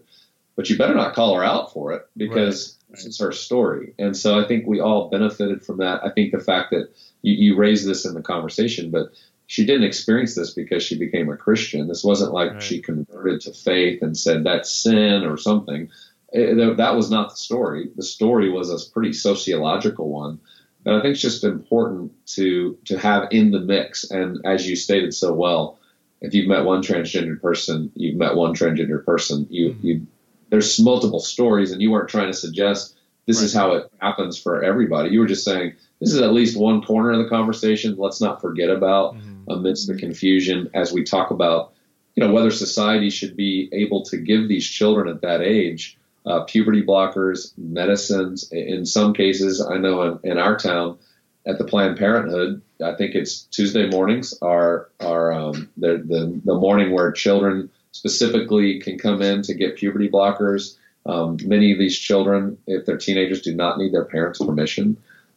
[0.56, 3.04] but you better not call her out for it because Right.
[3.04, 3.92] is her story.
[3.98, 6.02] And so I think we all benefited from that.
[6.02, 6.88] I think the fact that
[7.20, 9.10] you, you raised this in the conversation, but
[9.46, 11.86] she didn't experience this because she became a Christian.
[11.88, 12.62] This wasn't like Right.
[12.62, 15.88] she converted to faith and said that's sin or something.
[16.32, 17.88] It- that was not the story.
[17.96, 20.38] The story was a pretty sociological one.
[20.84, 24.10] And I think it's just important to to have in the mix.
[24.10, 25.78] And as you stated so well,
[26.20, 29.46] if you've met one transgender person, you've met one transgender person.
[29.50, 29.84] You Mhm.
[29.84, 30.06] you
[30.50, 32.94] there's multiple stories, and you weren't trying to suggest
[33.26, 35.10] this is how it happens for everybody.
[35.10, 37.96] You were just saying this is at least one corner of the conversation.
[37.96, 39.44] Let's not forget about Mhm.
[39.48, 41.72] amidst the confusion as we talk about
[42.14, 46.42] you know whether society should be able to give these children at that age uh,
[46.44, 48.50] puberty blockers, medicines.
[48.50, 50.98] In some cases, I know in, in our town
[51.46, 56.54] at the Planned Parenthood, I think it's Tuesday mornings are are um, the, the the
[56.54, 60.76] morning where children specifically can come in to get puberty blockers.
[61.06, 64.96] Um, many of these children, if they're teenagers, do not need their parents' permission,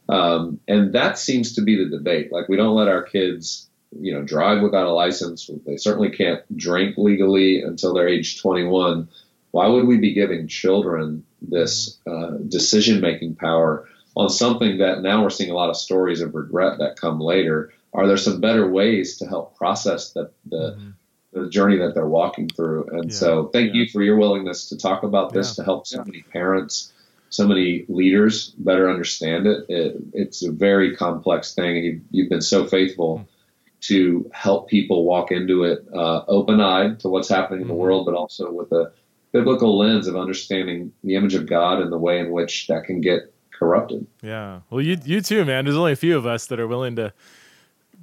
[0.10, 2.32] um, and that seems to be the debate.
[2.32, 5.49] Like we don't let our kids, you know, drive without a license.
[5.66, 9.07] They certainly can't drink legally until they're age 21
[9.51, 15.24] why would we be giving children this uh, decision making power on something that now
[15.24, 17.72] we're seeing a lot of stories of regret that come later?
[17.91, 20.93] Are there some better ways to help process the, the, Mhm.
[21.34, 22.89] the journey that they're walking through?
[22.91, 23.82] And Yeah, so, thank yeah.
[23.82, 26.93] you for your willingness to talk about this to help so many parents,
[27.30, 29.65] so many leaders better understand it.
[29.69, 33.25] it it's a very complex thing, and you've, you've been so faithful Mm.
[33.82, 37.77] to help people walk into it uh, open eyed to what's happening in the Mhm.
[37.77, 38.91] world, but also with a
[39.32, 42.99] biblical lens of understanding the image of God and the way in which that can
[42.99, 44.05] get corrupted.
[44.23, 44.61] Yeah.
[44.69, 45.65] Well, you you too, man.
[45.65, 47.13] There's only a few of us that are willing to,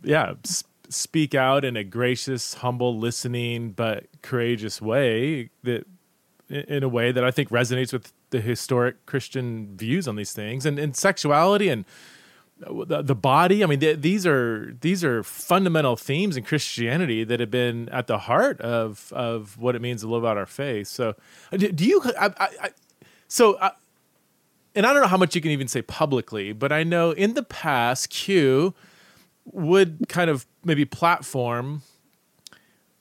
[0.02, 5.84] yeah, s- speak out in a gracious, humble, listening, but courageous way that,
[6.48, 10.64] in a way that I think resonates with the historic Christian views on these things
[10.66, 11.84] and, and sexuality and
[12.58, 13.62] the, the body.
[13.62, 18.06] I mean, th- these are these are fundamental themes in Christianity that have been at
[18.06, 20.88] the heart of of what it means to live out our faith.
[20.88, 21.14] So,
[21.52, 22.02] uh, do, do you?
[22.18, 22.70] I, I, I,
[23.28, 23.58] so.
[23.60, 23.72] I,
[24.74, 27.32] and I don't know how much you can even say publicly, but I know in
[27.32, 28.74] the past, Q
[29.46, 31.80] would kind of maybe platform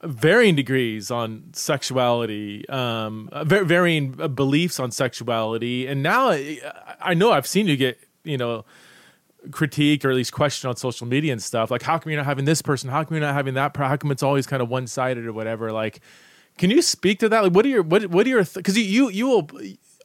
[0.06, 5.88] varying degrees on sexuality, um, uh, varying uh, beliefs on sexuality.
[5.88, 6.60] And now I,
[7.02, 8.66] I know I've seen you get, you know,
[9.52, 11.72] critique or at least question on social media and stuff.
[11.72, 12.90] Like, how come you're not having this person?
[12.90, 13.76] How come you're not having that?
[13.76, 15.72] How come it's always kind of one sided or whatever?
[15.72, 16.02] Like,
[16.58, 17.44] can you speak to that?
[17.44, 19.50] Like, what are your what what are your because you you you will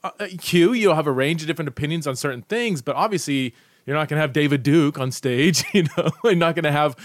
[0.03, 3.55] uh, uh, Q you'll have a range of different opinions on certain things, but obviously
[3.85, 5.63] you're not going to have David Duke on stage.
[5.73, 6.95] You know, you're not going to have.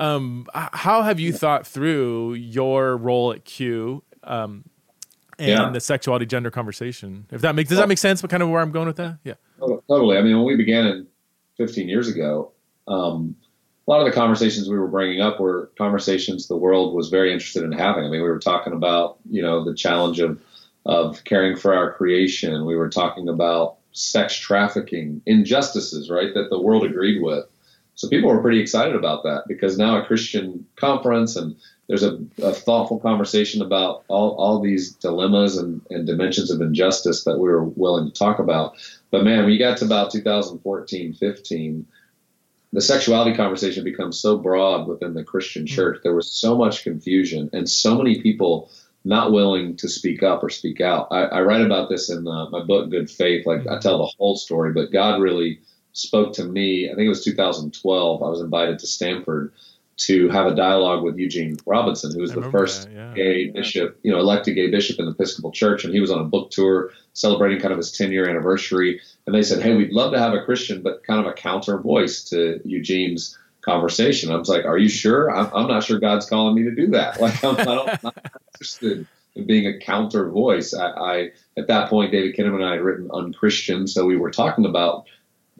[0.00, 4.64] Um, how have you thought through your role at Q um,
[5.38, 5.70] and Yeah.
[5.70, 7.26] the sexuality gender conversation?
[7.30, 8.22] If that makes does that make sense?
[8.22, 9.18] But kind of where I'm going with that?
[9.24, 9.34] Yeah.
[9.60, 10.16] Totally.
[10.16, 11.06] I mean, when we began in
[11.58, 12.52] 15 years ago,
[12.88, 13.36] um,
[13.86, 17.30] a lot of the conversations we were bringing up were conversations the world was very
[17.32, 18.04] interested in having.
[18.04, 20.40] I mean, we were talking about, you know, the challenge of,
[20.86, 22.64] of caring for our creation.
[22.64, 27.44] We were talking about sex trafficking, injustices, right, that the world agreed with.
[28.00, 31.54] So people were pretty excited about that because now a Christian conference and
[31.86, 37.24] there's a, a thoughtful conversation about all, all these dilemmas and, and dimensions of injustice
[37.24, 38.72] that we were willing to talk about.
[39.10, 41.86] But man, we got to about 2014, 15,
[42.72, 45.74] the sexuality conversation becomes so broad within the Christian hmm.
[45.74, 46.00] church.
[46.02, 48.70] There was so much confusion and so many people
[49.04, 51.08] not willing to speak up or speak out.
[51.10, 53.44] I, I write about this in uh, my book, Good Faith.
[53.44, 55.60] Like I tell the whole story, but God really
[55.92, 56.90] spoke to me.
[56.90, 58.22] I think it was 2012.
[58.22, 59.52] I was invited to Stanford
[60.00, 63.12] to have a dialogue with Eugene Robinson, who was the first that, yeah.
[63.14, 66.20] gay bishop, you know, elected gay bishop in the Episcopal Church, and he was on
[66.20, 68.98] a book tour celebrating kind of his 10 year anniversary.
[69.26, 71.76] And they said, "Hey, we'd love to have a Christian, but kind of a counter
[71.76, 75.30] voice to Eugene's conversation." I was like, "Are you sure?
[75.30, 77.20] I'm, I'm not sure God's calling me to do that.
[77.20, 82.10] Like, I'm, I'm not interested in being a counter voice." I, I at that point,
[82.10, 85.04] David Kinnaman and I had written Unchristian, so we were talking about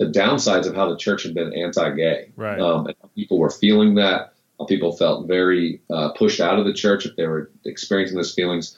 [0.01, 2.33] the downsides of how the church had been anti-gay.
[2.35, 2.59] Right.
[2.59, 4.33] Um, and people were feeling that.
[4.69, 8.77] People felt very uh, pushed out of the church if they were experiencing those feelings.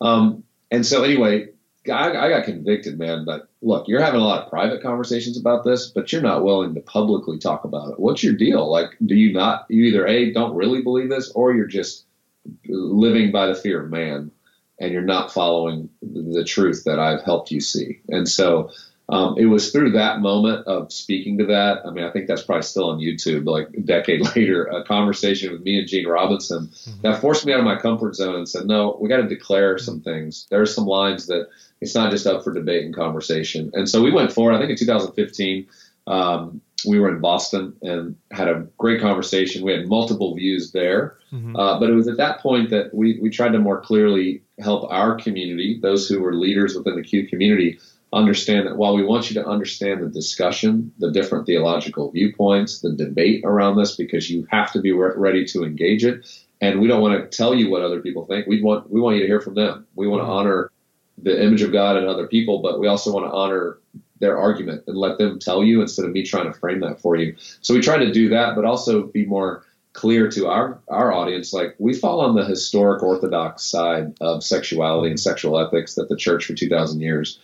[0.00, 1.48] Um, and so, anyway,
[1.92, 3.24] I, I, got convicted, man.
[3.24, 6.74] But look, you're having a lot of private conversations about this, but you're not willing
[6.74, 7.98] to publicly talk about it.
[7.98, 8.70] What's your deal?
[8.70, 9.66] Like, do you not?
[9.68, 12.04] You either a don't really believe this, or you're just
[12.68, 14.30] living by the fear of man,
[14.78, 18.00] and you're not following the truth that I've helped you see.
[18.08, 18.70] And so,
[19.08, 21.84] um, it was through that moment of speaking to that.
[21.84, 25.52] I mean, I think that's probably still on YouTube, like a decade later, a conversation
[25.52, 27.00] with me and Gene Robinson mm-hmm.
[27.02, 29.78] that forced me out of my comfort zone and said, no, we got to declare
[29.78, 30.46] some things.
[30.50, 31.48] There are some lines that
[31.80, 33.70] it's not just up for debate and conversation.
[33.74, 34.54] And so we went forward.
[34.54, 35.66] I think in 2015,
[36.06, 39.64] um, we were in Boston and had a great conversation.
[39.64, 41.56] We had multiple views there, mm-hmm.
[41.56, 44.90] uh, but it was at that point that we, we tried to more clearly help
[44.90, 47.78] our community, those who were leaders within the Q community,
[48.14, 52.92] understand that while we want you to understand the discussion, the different theological viewpoints, the
[52.92, 56.26] debate around this, because you have to be re- ready to engage it.
[56.60, 58.46] And we don't want to tell you what other people think.
[58.46, 59.86] We want we want you to hear from them.
[59.94, 60.32] We want to mm-hmm.
[60.32, 60.70] honor
[61.18, 63.78] the image of God in other people, but we also want to honor
[64.20, 67.16] their argument and let them tell you instead of me trying to frame that for
[67.16, 67.34] you.
[67.60, 71.52] So we try to do that, but also be more clear to our our audience.
[71.52, 76.16] Like we fall on the historic Orthodox side of sexuality and sexual ethics that the
[76.16, 77.38] church for two thousand years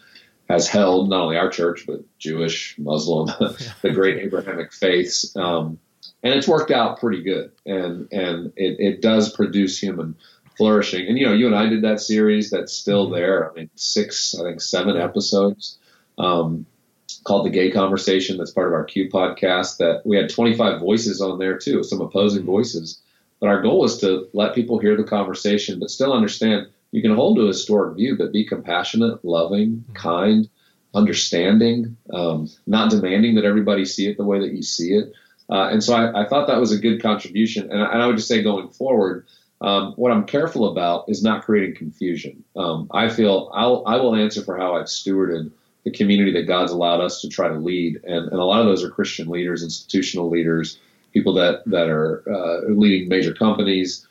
[0.51, 3.26] has held not only our church but Jewish, Muslim,
[3.82, 5.78] the great Abrahamic faiths, um,
[6.22, 7.53] and it's worked out pretty good.
[7.64, 10.16] And and it, it does produce human
[10.57, 11.07] flourishing.
[11.07, 13.14] And you know, you and I did that series that's still mm-hmm.
[13.14, 13.51] there.
[13.51, 15.78] I mean, six, I think seven episodes.
[16.18, 16.66] Um,
[17.24, 18.36] called the Gay Conversation.
[18.36, 19.78] That's part of our Q podcast.
[19.78, 22.51] That we had 25 voices on there too, some opposing mm-hmm.
[22.51, 23.01] voices.
[23.40, 27.14] But our goal is to let people hear the conversation, but still understand you can
[27.14, 29.93] hold to a historic view, but be compassionate, loving, mm-hmm.
[29.93, 30.49] kind,
[30.95, 35.12] understanding, um, not demanding that everybody see it the way that you see it.
[35.49, 37.70] Uh, and so I, I, thought that was a good contribution.
[37.70, 39.26] And I, and I would just say going forward,
[39.61, 42.45] um, what I'm careful about is not creating confusion.
[42.57, 45.51] Um, I feel I'll, I will answer for how I've stewarded
[45.84, 48.01] the community that God's allowed us to try to lead.
[48.05, 50.78] And, and a lot of those are Christian leaders, institutional leaders,
[51.12, 54.07] people that, that are uh, leading major companies,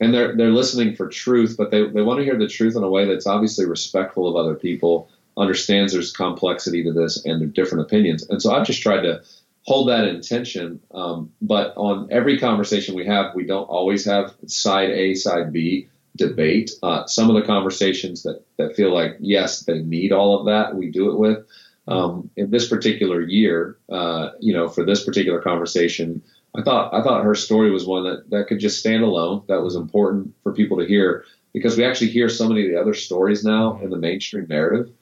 [0.00, 2.82] and they're they're listening for truth, but they, they want to hear the truth in
[2.82, 7.84] a way that's obviously respectful of other people, understands there's complexity to this and different
[7.84, 8.28] opinions.
[8.28, 9.22] And so I've just tried to
[9.62, 10.80] hold that intention.
[10.94, 15.88] Um, but on every conversation we have, we don't always have side A, side B
[16.16, 16.70] debate.
[16.82, 20.74] Uh, some of the conversations that, that feel like, yes, they need all of that,
[20.74, 21.46] we do it with.
[21.86, 26.22] Um, in this particular year, uh, you know, for this particular conversation,
[26.54, 29.42] I thought I thought her story was one that, that could just stand alone.
[29.48, 32.80] That was important for people to hear because we actually hear so many of the
[32.80, 34.92] other stories now in the mainstream narrative.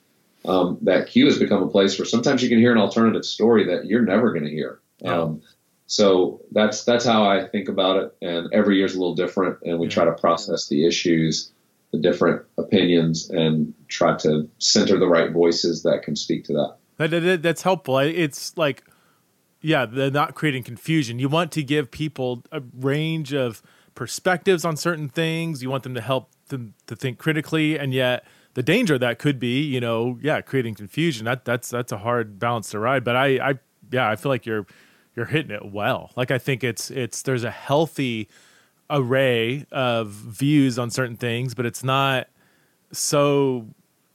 [0.44, 3.64] Um, that Q has become a place where sometimes you can hear an alternative story
[3.66, 4.80] that you're never going to hear.
[5.01, 5.22] Yeah.
[5.22, 5.42] Um,
[5.86, 8.16] so that's that's how I think about it.
[8.22, 9.92] And every year is a little different, and we yeah.
[9.92, 11.51] try to process the issues,
[11.92, 16.76] the different opinions, and try to center the right voices that can speak to that.
[16.99, 17.99] that, that that's helpful.
[17.99, 18.84] It's like
[19.61, 21.19] yeah, they're not creating confusion.
[21.19, 23.63] You want to give people a range of
[23.95, 25.63] perspectives on certain things.
[25.63, 29.39] You want them to help them to think critically, and yet the danger that could
[29.39, 31.25] be, you know, yeah, creating confusion.
[31.25, 33.05] That that's that's a hard balance to ride.
[33.05, 33.55] But I, I
[33.91, 34.67] yeah, I feel like you're
[35.15, 36.11] you're hitting it well.
[36.17, 38.29] Like I think it's it's there's a healthy
[38.89, 42.29] array of views on certain things, but it's not
[42.93, 43.67] so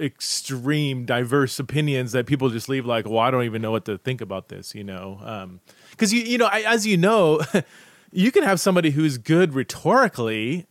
[0.02, 3.97] extreme diverse opinions that people just leave like well i don't even know what to
[3.97, 5.60] think about this you know?
[5.91, 7.41] Because um, you you know I, as you know
[8.12, 10.66] you can have somebody who's good rhetorically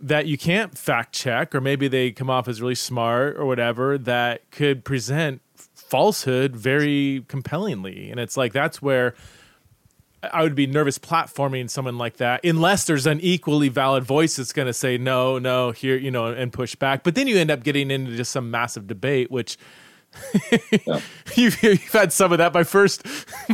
[0.00, 3.96] that you can't fact check or maybe they come off as really smart or whatever
[3.96, 5.40] that could present
[5.74, 8.10] falsehood very compellingly.
[8.10, 9.14] And it's like that's where
[10.32, 14.52] I would be nervous platforming someone like that unless there's an equally valid voice that's
[14.52, 17.02] going to say no, no, here, you know, and push back.
[17.02, 19.56] But then you end up getting into just some massive debate, which
[20.86, 21.00] yeah.
[21.34, 22.54] you've, you've, had some of that.
[22.54, 23.06] My first,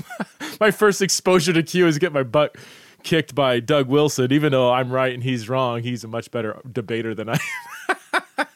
[0.60, 2.56] my first exposure to Q is get my butt
[3.02, 4.32] kicked by Doug Wilson.
[4.32, 7.38] Even though I'm right and he's wrong, he's a much better debater than I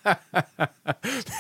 [0.05, 0.69] am.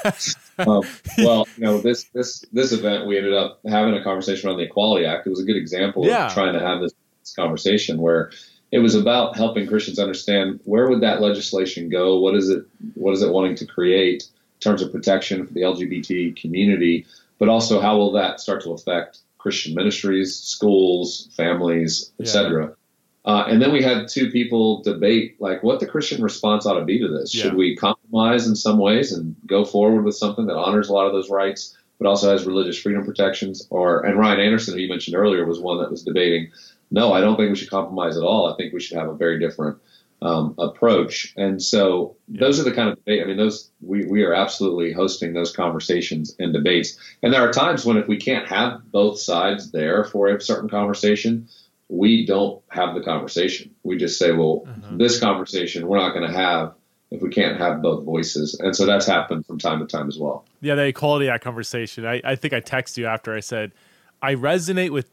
[0.59, 0.83] um,
[1.19, 4.65] well, you know, this this this event, we ended up having a conversation around the
[4.65, 5.27] Equality Act.
[5.27, 6.27] It was a good example yeah.
[6.27, 8.31] of trying to have this, this conversation where
[8.71, 13.13] it was about helping Christians understand where would that legislation go, what is it, what
[13.13, 17.07] is it wanting to create in terms of protection for the LGBT community,
[17.39, 22.65] but also how will that start to affect Christian ministries, schools, families, etc.
[22.65, 23.33] Yeah.
[23.33, 26.85] Uh, and then we had two people debate like what the Christian response ought to
[26.85, 27.35] be to this.
[27.35, 27.45] Yeah.
[27.45, 27.77] Should we
[28.15, 31.31] compromise in some ways and go forward with something that honors a lot of those
[31.31, 33.67] rights, but also has religious freedom protections?
[33.71, 36.51] Or and Ryan Anderson, who you mentioned earlier, was one that was debating.
[36.91, 38.53] No, I don't think we should compromise at all.
[38.53, 39.79] I think we should have a very different
[40.23, 41.35] um, approach.
[41.37, 42.41] And so yeah.
[42.41, 43.23] those are the kind of debate.
[43.23, 46.97] I mean, those we we are absolutely hosting those conversations and debates.
[47.23, 50.69] And there are times when if we can't have both sides there for a certain
[50.69, 51.49] conversation
[51.91, 53.71] we don't have the conversation.
[53.83, 54.97] We just say, well, mm-hmm.
[54.97, 56.75] this conversation we're not going to have
[57.15, 58.55] if we can't have both voices.
[58.61, 60.45] And so that's happened from time to time as well.
[60.61, 62.05] Yeah, the Equality Act conversation.
[62.05, 63.73] I, I think I texted you after I said,
[64.21, 65.11] I resonate with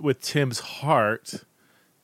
[0.00, 1.44] with Tim's heart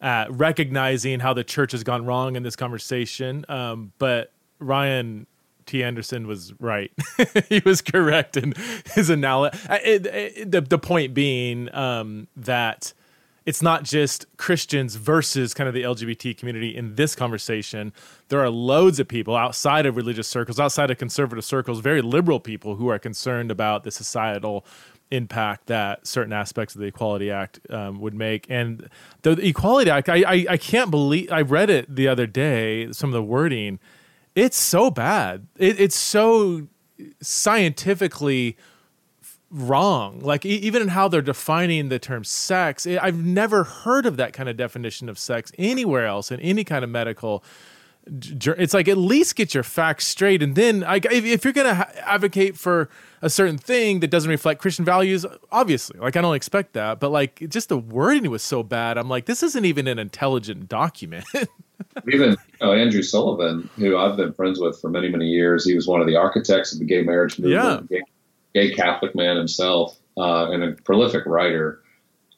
[0.01, 3.45] at recognizing how the church has gone wrong in this conversation.
[3.49, 5.27] Um, but Ryan
[5.67, 5.83] T.
[5.83, 6.93] Anderson was right.
[7.49, 8.55] he was correct in
[8.95, 9.61] his analysis.
[9.65, 12.93] The, the point being um, that
[13.47, 17.93] it's not just Christians versus kind of the LGBT community in this conversation.
[18.29, 22.41] There are loads of people outside of religious circles, outside of conservative circles, very liberal
[22.41, 24.65] people who are concerned about the societal
[25.11, 28.47] impact that certain aspects of the Equality Act um, would make.
[28.49, 28.89] And
[29.23, 32.93] the, Equality Act, I, I, I can't believe I read it the other day.
[32.93, 33.79] Some of the wording,
[34.35, 35.47] it's so bad.
[35.57, 36.69] It, it's so
[37.21, 38.57] scientifically
[39.51, 40.21] wrong.
[40.21, 44.17] Like e- even in how they're defining the term sex, it, I've never heard of
[44.17, 47.45] that kind of definition of sex anywhere else in any kind of medical.
[48.07, 51.75] It's like at least get your facts straight, and then I, if you're going to
[51.75, 52.89] ha- advocate for
[53.21, 57.11] a certain thing that doesn't reflect Christian values, obviously, like I don't expect that, but
[57.11, 58.97] like just the wording was so bad.
[58.97, 61.27] I'm like, this isn't even an intelligent document.
[62.11, 65.75] even you know, Andrew Sullivan, who I've been friends with for many many years, he
[65.75, 68.01] was one of the architects of the gay marriage movement, yeah.
[68.55, 71.83] Gay Catholic man himself uh, and a prolific writer,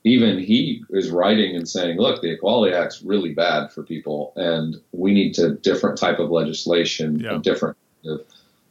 [0.05, 4.77] even he is writing and saying, "Look, the Equality Act's really bad for people, and
[4.93, 7.37] we need to different type of legislation, yeah.
[7.37, 7.77] a different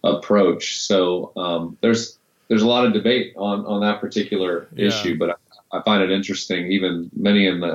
[0.03, 2.17] approach." So um, there's
[2.49, 4.87] there's a lot of debate on on that particular yeah.
[4.87, 6.71] issue, but I, I, find it interesting.
[6.71, 7.67] Even many in the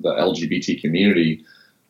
[0.00, 1.44] the LGBT community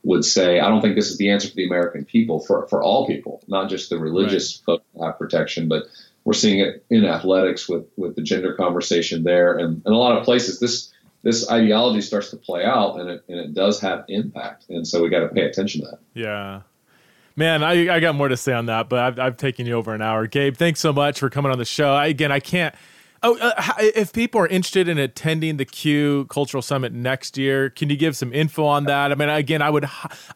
[0.07, 2.81] would say, I don't think this is the answer for the American people, for, for
[2.81, 4.79] all people, not just the religious right.
[4.79, 5.87] folks have protection, but
[6.27, 10.18] we're seeing it in athletics with with the gender conversation there, and in a lot
[10.18, 14.05] of places this this ideology starts to play out, and it and it does have
[14.09, 16.01] impact, and so we got to pay attention to that.
[16.14, 16.62] Yeah.
[17.37, 19.95] Man, I, I got more to say on that, but I've, I've taken you over
[19.95, 20.27] an hour.
[20.27, 21.93] Gabe, thanks so much for coming on the show.
[21.93, 22.74] I, again, I can't
[23.27, 27.91] Oh, uh, if people are interested in attending the Q Cultural Summit next year, can
[27.91, 29.11] you give some info on that?
[29.11, 29.85] I mean, again, I would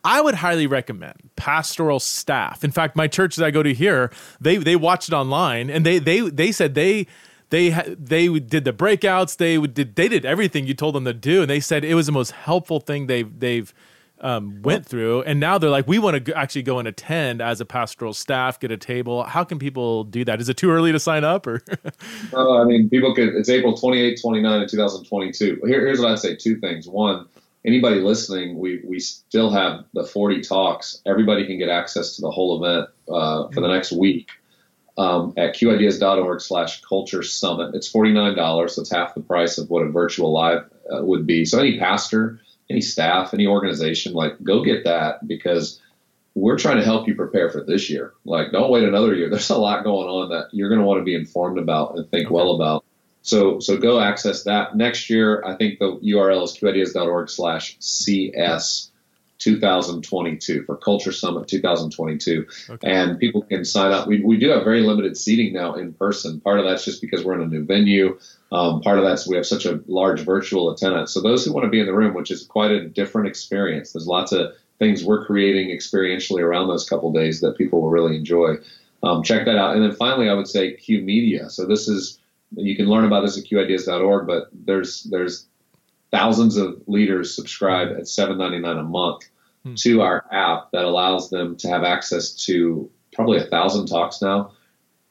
[0.03, 2.64] I would highly recommend pastoral staff.
[2.64, 4.11] In fact, my church that I go to here,
[4.41, 7.07] they they watched it online and they they they said they
[7.51, 11.43] they they did the breakouts, they did they did everything you told them to do,
[11.43, 13.72] and they said it was the most helpful thing they've they've
[14.21, 17.61] um, went through, and now they're like, we want to actually go and attend as
[17.61, 19.22] a pastoral staff, get a table.
[19.25, 20.41] How can people do that?
[20.41, 21.63] Is it too early to sign up, or?
[22.33, 23.30] no, I mean, people could.
[23.30, 25.63] It's April 28, 29, and 2022.
[25.64, 26.87] Here, here's what I'd say: two things.
[26.87, 27.26] One,
[27.64, 31.01] anybody listening, we we still have the 40 talks.
[31.07, 33.75] Everybody can get access to the whole event uh, for the mm-hmm.
[33.75, 34.30] next week.
[34.99, 37.75] Um, at qideas.org slash culture summit.
[37.75, 41.47] It's $49, so it's half the price of what a virtual live uh, would be.
[41.47, 42.38] So any pastor,
[42.71, 45.80] any staff, any organization, like go get that because
[46.34, 48.14] we're trying to help you prepare for this year.
[48.25, 49.29] Like don't wait another year.
[49.30, 52.09] There's a lot going on that you're going to want to be informed about and
[52.11, 52.34] think okay.
[52.34, 52.84] well about.
[53.22, 55.42] So so go access that next year.
[55.45, 58.91] I think the URL is qideas.org slash CS
[59.41, 62.47] 2022 for Culture Summit 2022.
[62.71, 62.91] Okay.
[62.91, 64.07] And people can sign up.
[64.07, 66.41] We, we do have very limited seating now in person.
[66.41, 68.18] Part of that's just because we're in a new venue.
[68.53, 71.13] Um, part of that's we have such a large virtual attendance.
[71.13, 73.93] So those who want to be in the room, which is quite a different experience,
[73.93, 78.17] there's lots of things we're creating experientially around those couple days that people will really
[78.17, 78.55] enjoy.
[79.03, 79.77] Um, check that out.
[79.77, 81.49] And then finally, I would say Q Media.
[81.49, 82.18] So this is
[82.57, 85.47] you can learn about this at qideas.org, but there's there's
[86.11, 89.22] thousands of leaders subscribe at $7.99 a month
[89.64, 89.75] hmm.
[89.77, 94.53] to our app that allows them to have access to probably a thousand talks now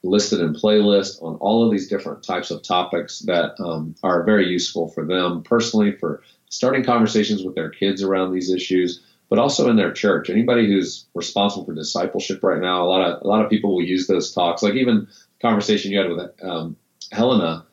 [0.02, 4.48] listed in playlist on all of these different types of topics that um, are very
[4.48, 9.70] useful for them personally for starting conversations with their kids around these issues but also
[9.70, 10.28] in their church.
[10.28, 13.84] Anybody who's responsible for discipleship right now a lot of a lot of people will
[13.84, 14.62] use those talks.
[14.62, 15.06] Like even
[15.40, 16.76] conversation you had with um,
[17.12, 17.64] helena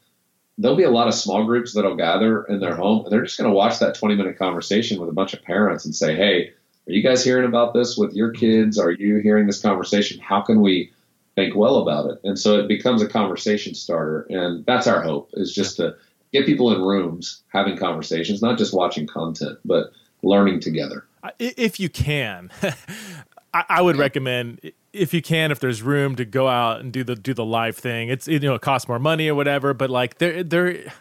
[0.57, 3.37] there'll be a lot of small groups that'll gather in their home and they're just
[3.37, 6.51] going to watch that 20 minute conversation with a bunch of parents and say hey
[6.87, 8.79] are you guys hearing about this with your kids?
[8.79, 10.21] Are you hearing this conversation?
[10.21, 10.93] How can we
[11.37, 12.19] think well about it.
[12.23, 14.25] And so it becomes a conversation starter.
[14.29, 15.95] And that's our hope is just to
[16.33, 19.91] get people in rooms having conversations, not just watching content, but
[20.23, 21.05] learning together.
[21.37, 22.49] If you can,
[23.53, 27.15] I would recommend if you can, if there's room to go out and do the
[27.15, 28.09] do the live thing.
[28.09, 30.91] It's you know it costs more money or whatever, but like there there,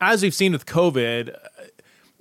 [0.00, 1.34] as we've seen with COVID,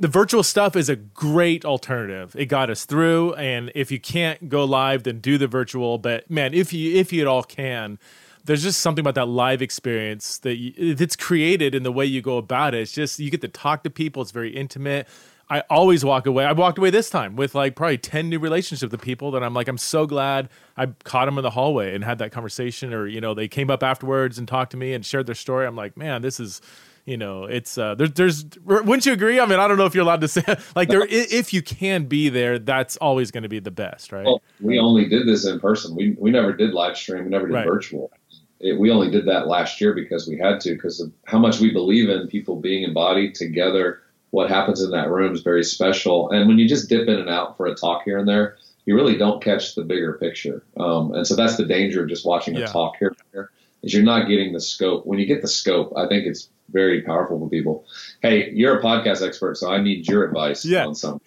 [0.02, 2.36] the virtual stuff is a great alternative.
[2.36, 6.00] It got us through, and if you can't go live, then do the virtual.
[6.00, 8.00] But man, if you if you at all can,
[8.44, 12.20] there's just something about that live experience that you, it's created in the way you
[12.20, 12.82] go about it.
[12.82, 14.24] It's just you get to talk to people.
[14.24, 15.08] It's very intimate.
[15.52, 16.46] I always walk away.
[16.46, 19.54] I walked away this time with like probably 10 new relationships with people that I'm
[19.54, 23.06] like, I'm so glad I caught them in the hallway and had that conversation, or,
[23.06, 25.68] you know, they came up afterwards and talked to me and shared their story.
[25.68, 26.62] I'm like, man, this is
[27.06, 29.40] you know it's uh there, there's wouldn't you agree?
[29.40, 30.44] I mean i don't know if you're allowed to say
[30.76, 34.26] like there if you can be there that's always going to be the best right?
[34.26, 35.96] Well, we only did this in person.
[35.96, 37.26] We we never did live stream.
[37.26, 37.68] We never did right.
[37.68, 38.12] virtual.
[38.60, 41.60] It, we only did that last year because we had to because of how much
[41.60, 44.02] we believe in people being embodied together.
[44.30, 46.30] What happens in that room is very special.
[46.30, 48.96] And when you just dip in and out for a talk here and there you
[48.96, 50.64] really don't catch the bigger picture.
[50.78, 52.66] Um, and so that's the danger of just watching a yeah.
[52.66, 53.52] talk here and there
[53.84, 55.06] is you're not getting the scope.
[55.06, 57.86] When you get the scope i think it's very powerful for people.
[58.22, 60.86] Hey, you're a podcast expert, so I need your advice yeah.
[60.86, 61.22] on something.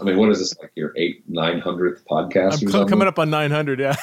[0.00, 2.62] I mean, what is this like your eight nine hundredth podcast?
[2.62, 3.80] I'm co- coming up on nine hundred.
[3.80, 3.96] Yeah,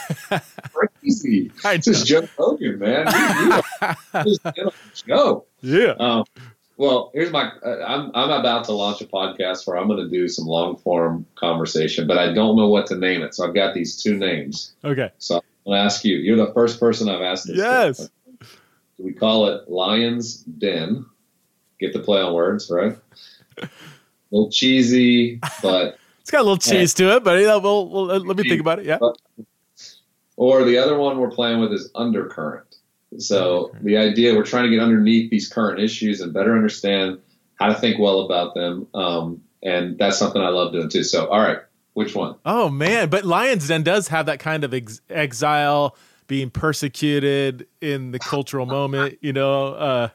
[0.74, 1.52] crazy.
[1.64, 3.62] This is Joe Rogan, man.
[5.08, 5.46] Joe.
[5.62, 5.96] Yeah.
[6.00, 6.26] Um,
[6.78, 7.52] well, here's my.
[7.66, 10.78] Uh, I'm I'm about to launch a podcast where I'm going to do some long
[10.78, 13.34] form conversation, but I don't know what to name it.
[13.34, 14.74] So I've got these two names.
[14.84, 15.10] Okay.
[15.18, 16.18] So I'm going to ask you.
[16.18, 17.58] You're the first person I've asked this.
[17.58, 17.98] Yes.
[17.98, 18.12] To
[18.98, 21.06] we call it Lion's Den.
[21.80, 22.98] Get the play on words, right?
[23.62, 23.70] a
[24.32, 27.24] little cheesy, but it's got a little cheese to it.
[27.24, 28.86] But yeah, well, well, let me think about it.
[28.86, 29.00] Yeah.
[30.38, 32.76] Or the other one we're playing with is undercurrent.
[33.18, 37.20] So the idea we're trying to get underneath these current issues and better understand
[37.56, 38.88] how to think well about them.
[38.94, 41.04] Um, and that's something I love doing too.
[41.04, 41.60] So, all right,
[41.94, 42.36] which one?
[42.46, 45.96] Oh man, but Lions Den does have that kind of ex- exile
[46.28, 49.74] being persecuted in the cultural moment, you know.
[49.74, 50.10] Uh,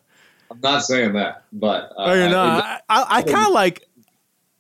[0.51, 2.83] I'm not saying that, but uh, oh, you're not.
[2.89, 3.85] I, I, I kind of like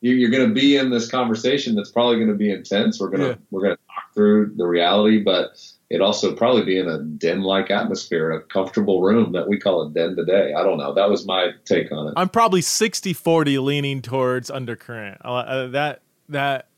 [0.01, 3.01] you're going to be in this conversation that's probably going to be intense.
[3.01, 3.47] We're going to yeah.
[3.51, 5.59] we're going to talk through the reality, but
[5.91, 9.91] it also probably be in a den-like atmosphere, a comfortable room that we call a
[9.91, 10.55] den today.
[10.55, 10.95] I don't know.
[10.95, 12.15] That was my take on it.
[12.17, 15.21] I'm probably 60-40 leaning towards undercurrent.
[15.23, 16.69] Uh, that that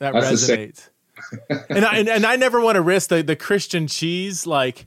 [0.00, 0.89] that that's resonates
[1.68, 4.46] and, I, and, and I never want to risk the, the Christian cheese.
[4.46, 4.86] Like,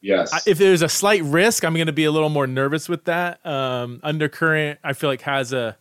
[0.00, 3.04] yes, if there's a slight risk, I'm going to be a little more nervous with
[3.04, 3.44] that.
[3.44, 5.76] Um, undercurrent, I feel like has a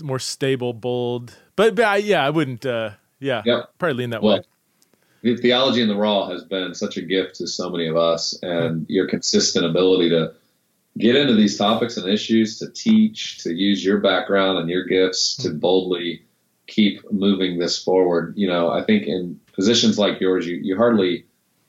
[0.00, 1.36] more stable, bold.
[1.56, 2.64] But, but I, yeah, I wouldn't.
[2.64, 3.70] Uh, yeah, yep.
[3.78, 4.42] probably lean that well, way.
[5.22, 8.36] The theology in the raw has been such a gift to so many of us,
[8.42, 10.34] and your consistent ability to
[10.98, 15.36] get into these topics and issues, to teach, to use your background and your gifts
[15.36, 16.22] to boldly
[16.66, 18.34] keep moving this forward.
[18.36, 21.26] You know, I think in positions like yours, you, you hardly,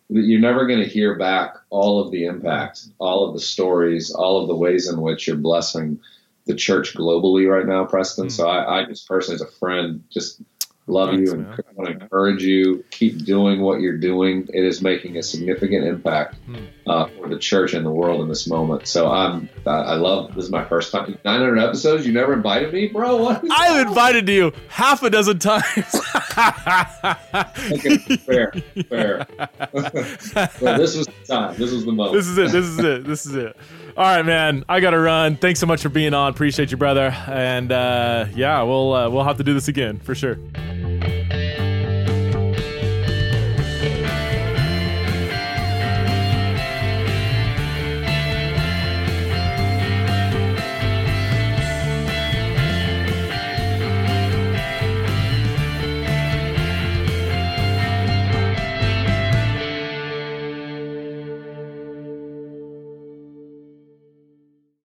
[0.09, 4.41] you're never going to hear back all of the impact, all of the stories, all
[4.41, 5.99] of the ways in which you're blessing
[6.45, 8.27] the church globally right now, Preston.
[8.27, 8.31] Mm.
[8.31, 10.41] So I, I just personally, as a friend, just
[10.87, 11.59] love Thanks, you and man.
[11.75, 12.83] want to encourage you.
[12.91, 14.47] Keep doing what you're doing.
[14.53, 16.55] It is making a significant impact hmm.
[16.87, 18.87] uh, for the church and the world in this moment.
[18.87, 20.35] So I'm, I love.
[20.35, 21.17] This is my first time.
[21.23, 22.05] 900 episodes.
[22.05, 23.17] You never invited me, bro.
[23.17, 23.43] What?
[23.51, 25.63] I've invited you half a dozen times.
[27.71, 28.51] okay, fair,
[28.89, 29.27] fair.
[29.73, 31.55] well, this was the time.
[31.57, 32.15] This was the moment.
[32.15, 32.51] This is it.
[32.51, 33.03] This is it.
[33.05, 33.57] This is it.
[33.95, 34.65] All right, man.
[34.67, 35.37] I gotta run.
[35.37, 36.31] Thanks so much for being on.
[36.31, 37.15] Appreciate you, brother.
[37.27, 40.39] And uh, yeah, we'll uh, we'll have to do this again for sure.